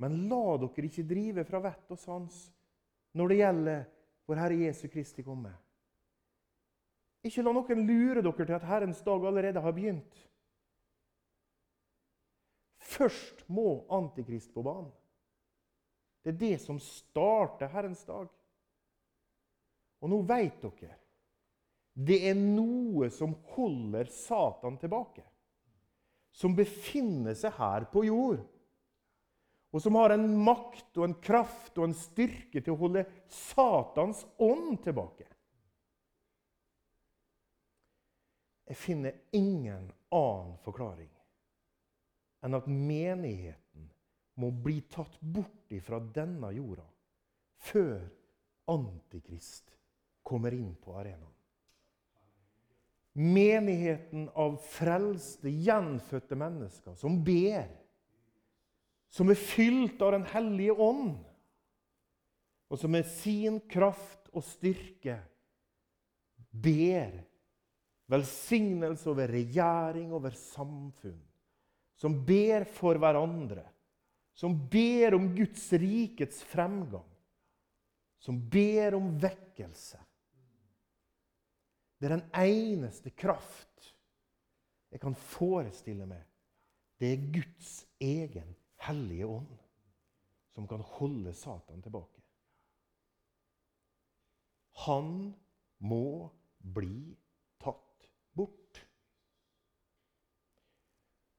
Men 0.00 0.24
la 0.32 0.56
dere 0.64 0.88
ikke 0.88 1.04
drive 1.08 1.44
fra 1.48 1.60
vett 1.68 1.92
og 1.92 2.00
sans 2.00 2.42
når 3.18 3.28
det 3.28 3.38
gjelder 3.40 3.84
vår 4.28 4.40
Herre 4.40 4.58
Jesu 4.66 4.86
Kristi 4.88 5.24
komme. 5.26 5.52
Ikke 7.22 7.44
la 7.44 7.52
noen 7.54 7.84
lure 7.86 8.22
dere 8.24 8.46
til 8.46 8.56
at 8.56 8.66
Herrens 8.66 9.02
dag 9.06 9.26
allerede 9.28 9.62
har 9.62 9.74
begynt. 9.76 10.22
Først 12.82 13.44
må 13.48 13.84
Antikrist 13.94 14.50
på 14.54 14.64
banen. 14.66 14.90
Det 16.22 16.34
er 16.34 16.40
det 16.40 16.56
som 16.62 16.78
starter 16.82 17.70
Herrens 17.70 18.02
dag. 18.06 18.26
Og 20.02 20.10
nå 20.10 20.18
vet 20.26 20.58
dere 20.62 20.98
det 21.92 22.22
er 22.30 22.38
noe 22.38 23.10
som 23.12 23.34
holder 23.52 24.08
Satan 24.08 24.78
tilbake. 24.80 25.24
Som 26.32 26.54
befinner 26.56 27.36
seg 27.36 27.52
her 27.58 27.84
på 27.92 28.06
jord. 28.06 28.40
Og 29.72 29.80
som 29.80 29.96
har 29.96 30.12
en 30.12 30.26
makt 30.44 30.98
og 31.00 31.06
en 31.06 31.18
kraft 31.24 31.78
og 31.78 31.88
en 31.88 31.96
styrke 31.96 32.60
til 32.60 32.74
å 32.74 32.80
holde 32.84 33.06
Satans 33.32 34.20
ånd 34.44 34.76
tilbake. 34.84 35.26
Jeg 38.68 38.78
finner 38.78 39.16
ingen 39.36 39.88
annen 40.12 40.54
forklaring 40.64 41.10
enn 42.42 42.56
at 42.58 42.68
menigheten 42.68 43.88
må 44.40 44.48
bli 44.64 44.80
tatt 44.92 45.18
bort 45.20 45.72
fra 45.84 46.00
denne 46.14 46.50
jorda 46.52 46.84
før 47.62 48.00
Antikrist 48.72 49.72
kommer 50.22 50.54
inn 50.54 50.74
på 50.80 50.94
arenaen. 50.96 51.30
Menigheten 53.12 54.28
av 54.38 54.56
frelste, 54.64 55.50
gjenfødte 55.50 56.38
mennesker 56.38 56.96
som 56.96 57.18
ber, 57.24 57.68
som 59.12 59.28
er 59.28 59.38
fylt 59.38 60.00
av 60.02 60.14
Den 60.16 60.24
hellige 60.32 60.72
ånd, 60.72 61.18
og 62.72 62.80
som 62.80 62.94
med 62.94 63.04
sin 63.06 63.60
kraft 63.68 64.30
og 64.32 64.44
styrke 64.46 65.18
ber 66.52 67.20
Velsignelse 68.12 69.08
over 69.08 69.30
regjering, 69.32 70.10
over 70.12 70.34
samfunn. 70.36 71.20
Som 71.96 72.18
ber 72.26 72.66
for 72.68 72.98
hverandre. 73.00 73.62
Som 74.36 74.56
ber 74.68 75.14
om 75.16 75.30
Guds 75.36 75.70
rikets 75.72 76.42
fremgang. 76.42 77.08
som 78.22 78.36
ber 78.48 78.94
om 78.94 79.18
vekkelse. 79.18 79.98
Det 81.98 82.06
er 82.06 82.12
den 82.14 82.28
eneste 82.38 83.10
kraft 83.10 83.88
jeg 84.94 85.00
kan 85.02 85.16
forestille 85.18 86.06
meg. 86.06 86.22
Det 87.02 87.08
er 87.10 87.24
Guds 87.34 87.72
egen 87.98 88.54
hellige 88.86 89.26
ånd 89.26 89.58
som 90.52 90.68
kan 90.68 90.80
holde 90.80 91.32
Satan 91.34 91.82
tilbake. 91.82 92.20
Han 94.86 95.32
må 95.78 96.30
bli 96.58 97.14
tatt 97.62 98.08
bort. 98.32 98.80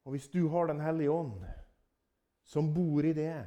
Og 0.04 0.16
hvis 0.16 0.30
du 0.30 0.48
har 0.52 0.68
Den 0.68 0.80
hellige 0.80 1.12
ånd, 1.12 1.44
som 2.44 2.74
bor 2.74 3.06
i 3.06 3.14
det, 3.14 3.46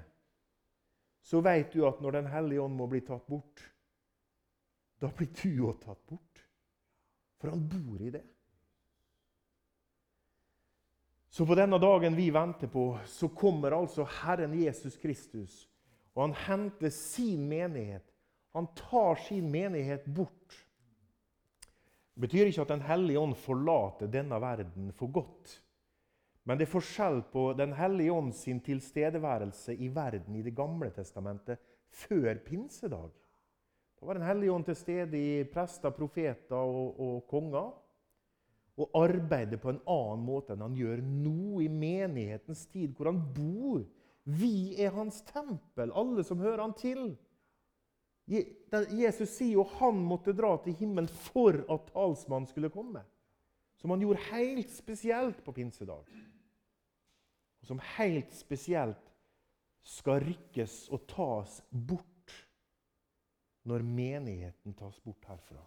så 1.20 1.40
vet 1.40 1.72
du 1.72 1.86
at 1.86 2.00
når 2.00 2.20
Den 2.20 2.30
hellige 2.32 2.62
ånd 2.62 2.76
må 2.76 2.86
bli 2.86 3.00
tatt 3.00 3.26
bort, 3.26 3.60
da 5.00 5.10
blir 5.12 5.32
du 5.36 5.66
òg 5.68 5.80
tatt 5.82 6.06
bort. 6.08 6.44
For 7.36 7.52
han 7.52 7.66
bor 7.68 8.00
i 8.00 8.10
det. 8.10 8.24
Så 11.36 11.44
på 11.46 11.52
denne 11.52 11.76
dagen 11.76 12.14
vi 12.16 12.30
venter 12.32 12.70
på, 12.72 12.98
så 13.04 13.28
kommer 13.28 13.74
altså 13.76 14.06
Herren 14.22 14.54
Jesus 14.56 14.94
Kristus. 14.96 15.66
Og 16.14 16.22
han 16.22 16.32
henter 16.46 16.88
sin 16.88 17.42
menighet. 17.44 18.06
Han 18.56 18.70
tar 18.72 19.20
sin 19.20 19.50
menighet 19.52 20.06
bort. 20.16 20.56
Det 22.14 22.24
betyr 22.24 22.48
ikke 22.48 22.64
at 22.64 22.72
Den 22.72 22.86
hellige 22.88 23.20
ånd 23.20 23.36
forlater 23.36 24.08
denne 24.08 24.40
verden 24.40 24.88
for 24.96 25.12
godt. 25.12 25.58
Men 26.48 26.56
det 26.56 26.70
er 26.70 26.72
forskjell 26.72 27.20
på 27.28 27.50
Den 27.52 27.76
hellige 27.76 28.16
ånd 28.16 28.32
sin 28.32 28.64
tilstedeværelse 28.64 29.76
i 29.76 29.92
verden 29.92 30.40
i 30.40 30.42
Det 30.42 30.56
gamle 30.56 30.88
testamentet 30.88 31.60
før 31.90 32.32
pinsedag. 32.46 33.12
Da 34.00 34.06
var 34.08 34.16
Den 34.16 34.30
hellige 34.30 34.56
ånd 34.56 34.64
til 34.64 34.76
stede 34.76 35.20
i 35.20 35.44
prester, 35.44 35.92
profeter 35.92 36.56
og, 36.56 36.96
og 36.96 37.26
konger. 37.28 37.74
Og 38.76 38.92
arbeider 38.98 39.60
på 39.60 39.70
en 39.72 39.80
annen 39.88 40.24
måte 40.26 40.52
enn 40.52 40.64
han 40.66 40.76
gjør 40.76 41.00
nå 41.00 41.62
i 41.64 41.68
menighetens 41.72 42.66
tid, 42.68 42.92
hvor 42.96 43.08
han 43.08 43.22
bor. 43.36 43.86
Vi 44.26 44.74
er 44.82 44.92
hans 44.92 45.22
tempel, 45.28 45.92
alle 45.94 46.24
som 46.26 46.42
hører 46.42 46.64
han 46.64 46.74
til. 46.76 47.14
Jesus 48.26 49.30
sier 49.30 49.54
jo 49.54 49.64
han 49.78 50.00
måtte 50.02 50.34
dra 50.34 50.56
til 50.64 50.74
himmelen 50.80 51.10
for 51.28 51.60
at 51.72 51.86
talsmannen 51.92 52.50
skulle 52.50 52.72
komme. 52.74 53.04
Som 53.78 53.92
han 53.94 54.02
gjorde 54.02 54.24
helt 54.32 54.72
spesielt 54.72 55.42
på 55.44 55.52
pinsedag 55.52 56.08
Og 57.60 57.68
som 57.68 57.80
helt 57.98 58.32
spesielt 58.34 59.12
skal 59.86 60.24
rykkes 60.24 60.88
og 60.90 61.04
tas 61.12 61.60
bort 61.70 62.34
når 63.66 63.82
menigheten 63.86 64.74
tas 64.78 64.98
bort 65.04 65.26
herfra. 65.28 65.62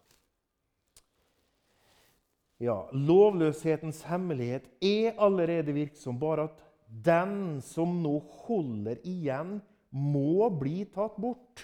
Ja, 2.60 2.90
Lovløshetens 2.92 4.02
hemmelighet 4.10 4.66
er 4.84 5.16
allerede 5.22 5.74
virksom, 5.74 6.20
bare 6.20 6.50
at 6.50 6.64
den 6.90 7.62
som 7.64 8.02
nå 8.04 8.18
holder 8.44 9.00
igjen, 9.08 9.60
må 9.90 10.50
bli 10.54 10.84
tatt 10.94 11.16
bort. 11.18 11.64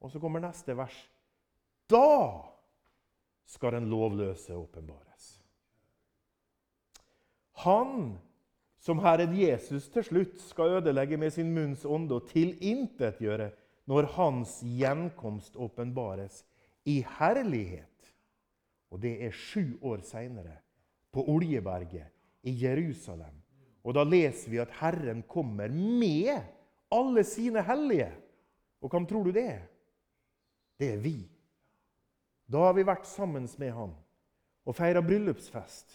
Og 0.00 0.12
så 0.12 0.20
kommer 0.22 0.40
neste 0.44 0.76
vers. 0.76 0.94
Da 1.90 2.54
skal 3.44 3.76
den 3.76 3.90
lovløse 3.92 4.56
åpenbares. 4.56 5.26
Han 7.64 8.16
som 8.84 9.00
Herren 9.00 9.34
Jesus 9.36 9.88
til 9.92 10.04
slutt 10.04 10.40
skal 10.44 10.78
ødelegge 10.80 11.16
med 11.20 11.32
sin 11.32 11.52
munns 11.56 11.84
ånde 11.88 12.18
og 12.18 12.28
tilintetgjøre 12.32 13.50
når 13.88 14.10
hans 14.16 14.58
gjenkomst 14.64 15.56
åpenbares 15.56 16.42
i 16.88 16.98
herlighet. 17.18 17.93
Og 18.94 19.00
det 19.02 19.16
er 19.26 19.34
sju 19.34 19.74
år 19.82 20.04
seinere, 20.06 20.60
på 21.14 21.22
Oljeberget 21.30 22.10
i 22.46 22.52
Jerusalem. 22.64 23.34
Og 23.86 23.94
da 23.94 24.02
leser 24.06 24.50
vi 24.50 24.58
at 24.62 24.72
Herren 24.80 25.22
kommer 25.30 25.70
med 25.70 26.32
alle 26.94 27.24
sine 27.26 27.62
hellige. 27.62 28.08
Og 28.82 28.90
hvem 28.90 29.06
tror 29.06 29.26
du 29.26 29.30
det 29.34 29.44
er? 29.52 29.66
Det 30.78 30.88
er 30.94 31.02
vi. 31.02 31.18
Da 32.50 32.66
har 32.66 32.74
vi 32.76 32.86
vært 32.86 33.06
sammen 33.08 33.46
med 33.58 33.72
han 33.76 33.94
og 34.64 34.76
feira 34.76 35.02
bryllupsfest. 35.04 35.94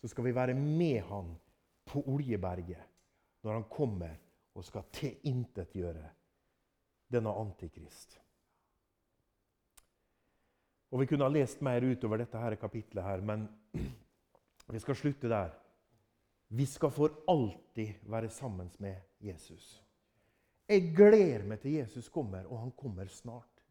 Så 0.00 0.08
skal 0.08 0.28
vi 0.28 0.34
være 0.34 0.54
med 0.54 1.02
han 1.08 1.34
på 1.88 2.04
Oljeberget 2.06 2.84
når 3.44 3.52
han 3.52 3.68
kommer 3.70 4.16
og 4.54 4.64
skal 4.66 4.88
tilintetgjøre 4.92 6.08
denne 7.12 7.32
antikrist. 7.40 8.18
Og 10.90 11.00
Vi 11.00 11.06
kunne 11.06 11.26
ha 11.26 11.32
lest 11.32 11.60
mer 11.60 11.84
utover 11.84 12.22
dette 12.22 12.40
her 12.40 12.56
kapitlet, 12.56 13.04
her, 13.04 13.20
men 13.20 13.48
vi 14.72 14.80
skal 14.80 14.96
slutte 14.96 15.28
der. 15.28 15.52
Vi 16.48 16.64
skal 16.66 16.90
for 16.90 17.24
alltid 17.28 18.00
være 18.08 18.30
sammen 18.32 18.70
med 18.78 18.96
Jesus. 19.20 19.82
Jeg 20.68 20.92
gleder 20.96 21.44
meg 21.48 21.60
til 21.60 21.78
Jesus 21.78 22.08
kommer, 22.12 22.46
og 22.48 22.60
han 22.60 22.72
kommer 22.76 23.08
snart. 23.08 23.64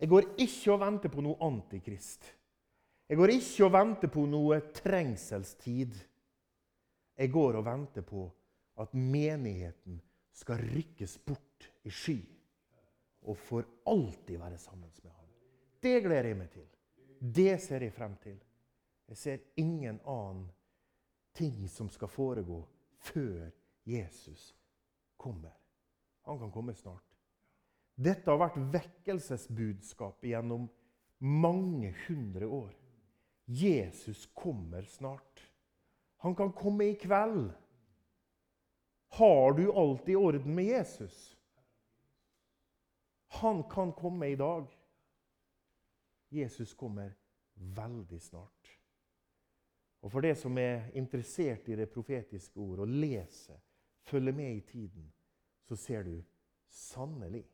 Jeg 0.00 0.08
går 0.08 0.30
ikke 0.38 0.72
og 0.72 0.80
venter 0.80 1.12
på 1.12 1.22
noe 1.22 1.38
antikrist. 1.44 2.24
Jeg 3.10 3.18
går 3.18 3.32
ikke 3.34 3.66
og 3.66 3.72
venter 3.74 4.10
på 4.10 4.24
noe 4.30 4.60
trengselstid. 4.74 5.96
Jeg 7.18 7.30
går 7.34 7.58
og 7.58 7.66
venter 7.66 8.06
på 8.06 8.24
at 8.80 8.94
menigheten 8.94 9.98
skal 10.32 10.62
rykkes 10.70 11.18
bort 11.26 11.66
i 11.84 11.90
sky 11.92 12.20
og 13.28 13.36
for 13.36 13.66
alltid 13.90 14.38
være 14.40 14.58
sammen 14.58 14.88
med 15.02 15.10
ham. 15.10 15.19
Det 15.80 16.00
gleder 16.04 16.30
jeg 16.30 16.38
meg 16.38 16.50
til. 16.52 16.66
Det 17.20 17.54
ser 17.60 17.84
jeg 17.84 17.94
frem 17.96 18.16
til. 18.22 18.38
Jeg 19.10 19.16
ser 19.18 19.46
ingen 19.60 20.00
annen 20.08 20.48
ting 21.36 21.68
som 21.68 21.88
skal 21.90 22.10
foregå 22.10 22.60
før 23.10 23.50
Jesus 23.88 24.52
kommer. 25.16 25.54
Han 26.28 26.38
kan 26.38 26.52
komme 26.52 26.74
snart. 26.74 27.06
Dette 28.00 28.30
har 28.30 28.40
vært 28.40 28.60
vekkelsesbudskapet 28.72 30.30
gjennom 30.30 30.68
mange 31.20 31.92
hundre 32.06 32.46
år. 32.46 32.72
Jesus 33.50 34.26
kommer 34.36 34.86
snart. 34.88 35.42
Han 36.22 36.36
kan 36.36 36.52
komme 36.52 36.92
i 36.92 36.94
kveld. 37.00 37.50
Har 39.18 39.52
du 39.58 39.66
alt 39.72 40.08
i 40.08 40.16
orden 40.16 40.54
med 40.54 40.70
Jesus? 40.70 41.16
Han 43.40 43.62
kan 43.70 43.92
komme 43.92 44.28
i 44.30 44.36
dag. 44.36 44.68
Jesus 46.30 46.74
kommer 46.74 47.12
veldig 47.54 48.20
snart. 48.22 48.70
Og 50.00 50.12
For 50.12 50.24
det 50.24 50.36
som 50.40 50.56
er 50.58 50.88
interessert 50.96 51.68
i 51.68 51.76
det 51.76 51.90
profetiske 51.92 52.60
ord, 52.60 52.86
og 52.86 52.88
leser, 52.88 53.58
følger 54.00 54.32
med 54.32 54.56
i 54.56 54.60
tiden, 54.64 55.12
så 55.68 55.76
ser 55.76 56.02
du 56.02 56.22
sannelig 56.70 57.44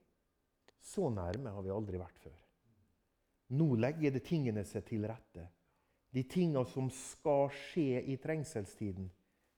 Så 0.81 1.09
nærme 1.11 1.51
har 1.51 1.63
vi 1.63 1.71
aldri 1.75 1.99
vært 1.99 2.19
før. 2.23 2.37
Nå 3.59 3.75
legger 3.75 4.13
det 4.15 4.23
tingene 4.29 4.63
seg 4.65 4.85
til 4.87 5.03
rette 5.09 5.49
de 6.17 6.23
tinga 6.23 6.63
som 6.65 6.87
skal 6.91 7.51
skje 7.53 8.01
i 8.09 8.15
trengselstiden, 8.17 9.11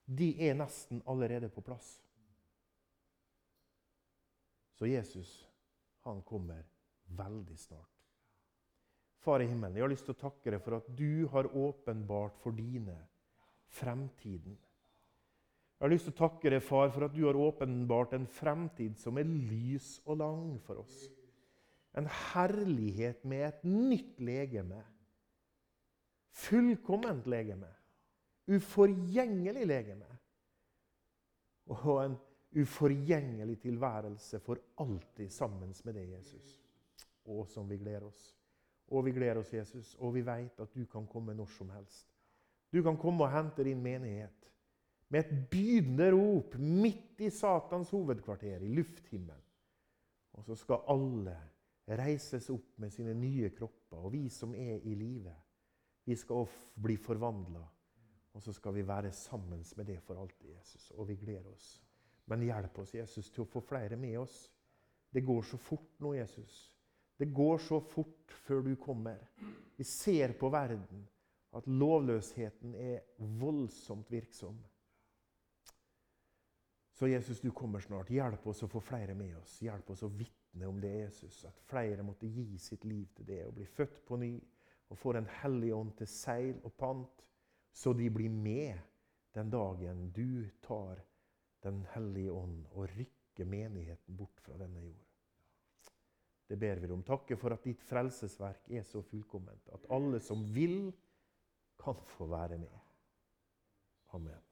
de 0.05 0.33
er 0.43 0.57
nesten 0.59 0.99
allerede 1.07 1.47
på 1.53 1.61
plass. 1.63 2.01
Så 4.75 4.89
Jesus, 4.89 5.31
han 6.03 6.19
kommer 6.27 6.65
veldig 7.05 7.55
snart. 7.59 7.98
Far 9.19 9.43
i 9.43 9.47
himmelen, 9.49 9.75
jeg 9.75 9.83
har 9.83 9.91
lyst 9.91 10.07
til 10.07 10.15
å 10.15 10.21
takke 10.21 10.53
deg 10.53 10.63
for 10.63 10.79
at 10.79 10.89
du 10.95 11.27
har 11.33 11.49
åpenbart 11.51 12.37
for 12.39 12.55
dine 12.55 12.95
fremtiden. 13.79 14.55
Jeg 14.55 15.85
har 15.85 15.91
lyst 15.91 16.07
til 16.09 16.15
å 16.15 16.21
takke 16.21 16.51
deg, 16.51 16.63
far, 16.63 16.89
for 16.91 17.07
at 17.07 17.15
du 17.15 17.25
har 17.25 17.39
åpenbart 17.39 18.15
en 18.15 18.27
fremtid 18.27 18.97
som 18.99 19.19
er 19.19 19.27
lys 19.27 19.97
og 20.05 20.19
lang 20.19 20.55
for 20.63 20.81
oss. 20.83 21.05
En 21.99 22.07
herlighet 22.33 23.23
med 23.27 23.45
et 23.47 23.67
nytt 23.67 24.19
legeme 24.23 24.81
Fullkomment 26.39 27.27
legeme. 27.27 27.67
Uforgjengelig 28.47 29.65
legeme. 29.67 30.07
Og 31.69 32.03
en 32.03 32.15
uforgjengelig 32.57 33.59
tilværelse 33.61 34.39
for 34.39 34.61
alltid 34.81 35.29
sammen 35.29 35.73
med 35.85 35.93
deg, 35.99 36.15
Jesus. 36.17 36.55
Og 37.29 37.47
som 37.51 37.69
vi 37.69 37.77
gleder 37.77 38.07
oss. 38.07 38.38
Og 38.89 39.05
vi 39.05 39.13
gleder 39.13 39.41
oss, 39.41 39.53
Jesus, 39.53 39.93
og 39.99 40.15
vi 40.15 40.23
vet 40.25 40.59
at 40.59 40.73
du 40.73 40.85
kan 40.89 41.05
komme 41.07 41.35
når 41.37 41.51
som 41.53 41.69
helst. 41.73 42.07
Du 42.73 42.81
kan 42.85 42.97
komme 42.97 43.25
og 43.25 43.33
hente 43.33 43.65
din 43.65 43.81
menighet 43.81 44.49
med 45.09 45.25
et 45.25 45.45
bydende 45.51 46.11
rop 46.13 46.55
midt 46.57 47.21
i 47.25 47.29
Satans 47.33 47.89
hovedkvarter, 47.93 48.61
i 48.61 48.73
lufthimmelen. 48.73 49.45
Og 50.37 50.45
så 50.45 50.55
skal 50.55 50.85
alle 50.89 51.35
reises 51.99 52.49
opp 52.53 52.77
med 52.77 52.93
sine 52.93 53.15
nye 53.17 53.49
kropper, 53.57 53.97
og 53.97 54.13
vi 54.13 54.27
som 54.29 54.53
er 54.55 54.77
i 54.85 54.93
live 54.97 55.33
vi 56.09 56.15
skal 56.15 56.47
bli 56.73 56.95
forvandla. 56.97 57.61
Og 58.33 58.41
så 58.41 58.53
skal 58.53 58.73
vi 58.73 58.87
være 58.87 59.11
sammen 59.11 59.63
med 59.77 59.85
det 59.85 59.99
for 60.01 60.17
alltid, 60.21 60.49
Jesus. 60.55 60.91
Og 60.91 61.07
vi 61.07 61.15
gleder 61.15 61.51
oss. 61.51 61.81
Men 62.25 62.41
hjelp 62.41 62.79
oss, 62.79 62.95
Jesus, 62.95 63.29
til 63.29 63.43
å 63.43 63.49
få 63.49 63.61
flere 63.61 63.97
med 63.97 64.17
oss. 64.17 64.37
Det 65.13 65.21
går 65.25 65.41
så 65.45 65.57
fort 65.57 65.99
nå, 66.01 66.13
Jesus. 66.17 66.55
Det 67.19 67.25
går 67.35 67.57
så 67.57 67.81
fort 67.83 68.31
før 68.45 68.61
du 68.63 68.75
kommer. 68.79 69.19
Vi 69.75 69.83
ser 69.83 70.31
på 70.39 70.47
verden 70.49 71.01
at 71.51 71.67
lovløsheten 71.67 72.75
er 72.79 73.01
voldsomt 73.39 74.11
virksom. 74.11 74.59
Så 76.95 77.07
Jesus, 77.07 77.41
du 77.41 77.51
kommer 77.51 77.83
snart. 77.83 78.11
Hjelp 78.11 78.47
oss 78.47 78.63
å 78.63 78.69
få 78.71 78.79
flere 78.83 79.17
med 79.19 79.35
oss. 79.39 79.57
Hjelp 79.63 79.91
oss 79.91 80.05
å 80.07 80.11
vitne 80.11 80.67
om 80.67 80.79
det, 80.79 80.93
Jesus. 81.01 81.41
At 81.47 81.59
flere 81.67 82.03
måtte 82.07 82.27
gi 82.27 82.57
sitt 82.59 82.87
liv 82.87 83.11
til 83.17 83.27
det 83.27 83.41
og 83.47 83.57
bli 83.59 83.67
født 83.67 83.99
på 84.07 84.19
ny 84.19 84.33
og 84.89 84.97
få 84.97 85.13
Den 85.19 85.27
hellige 85.41 85.75
ånd 85.75 85.91
til 85.99 86.09
seil 86.09 86.55
og 86.63 86.73
pant, 86.79 87.25
så 87.71 87.93
de 87.93 88.07
blir 88.09 88.31
med 88.31 88.79
den 89.35 89.51
dagen 89.53 90.07
du 90.15 90.47
tar 90.65 91.03
Den 91.63 91.83
hellige 91.93 92.31
ånd 92.31 92.63
og 92.71 92.87
rykker 92.95 93.45
menigheten 93.45 94.15
bort 94.15 94.39
fra 94.39 94.55
denne 94.57 94.87
jord. 94.87 95.08
Det 96.49 96.57
ber 96.57 96.81
vi 96.81 96.89
om. 96.91 97.03
Takke 97.05 97.37
for 97.37 97.53
at 97.53 97.65
ditt 97.65 97.83
frelsesverk 97.85 98.71
er 98.73 98.85
så 98.87 99.03
fullkomment 99.05 99.69
at 99.75 99.85
alle 99.93 100.21
som 100.23 100.41
vil, 100.55 100.89
kan 101.79 101.95
få 102.17 102.25
være 102.27 102.57
med. 102.59 102.79
Amen. 104.17 104.48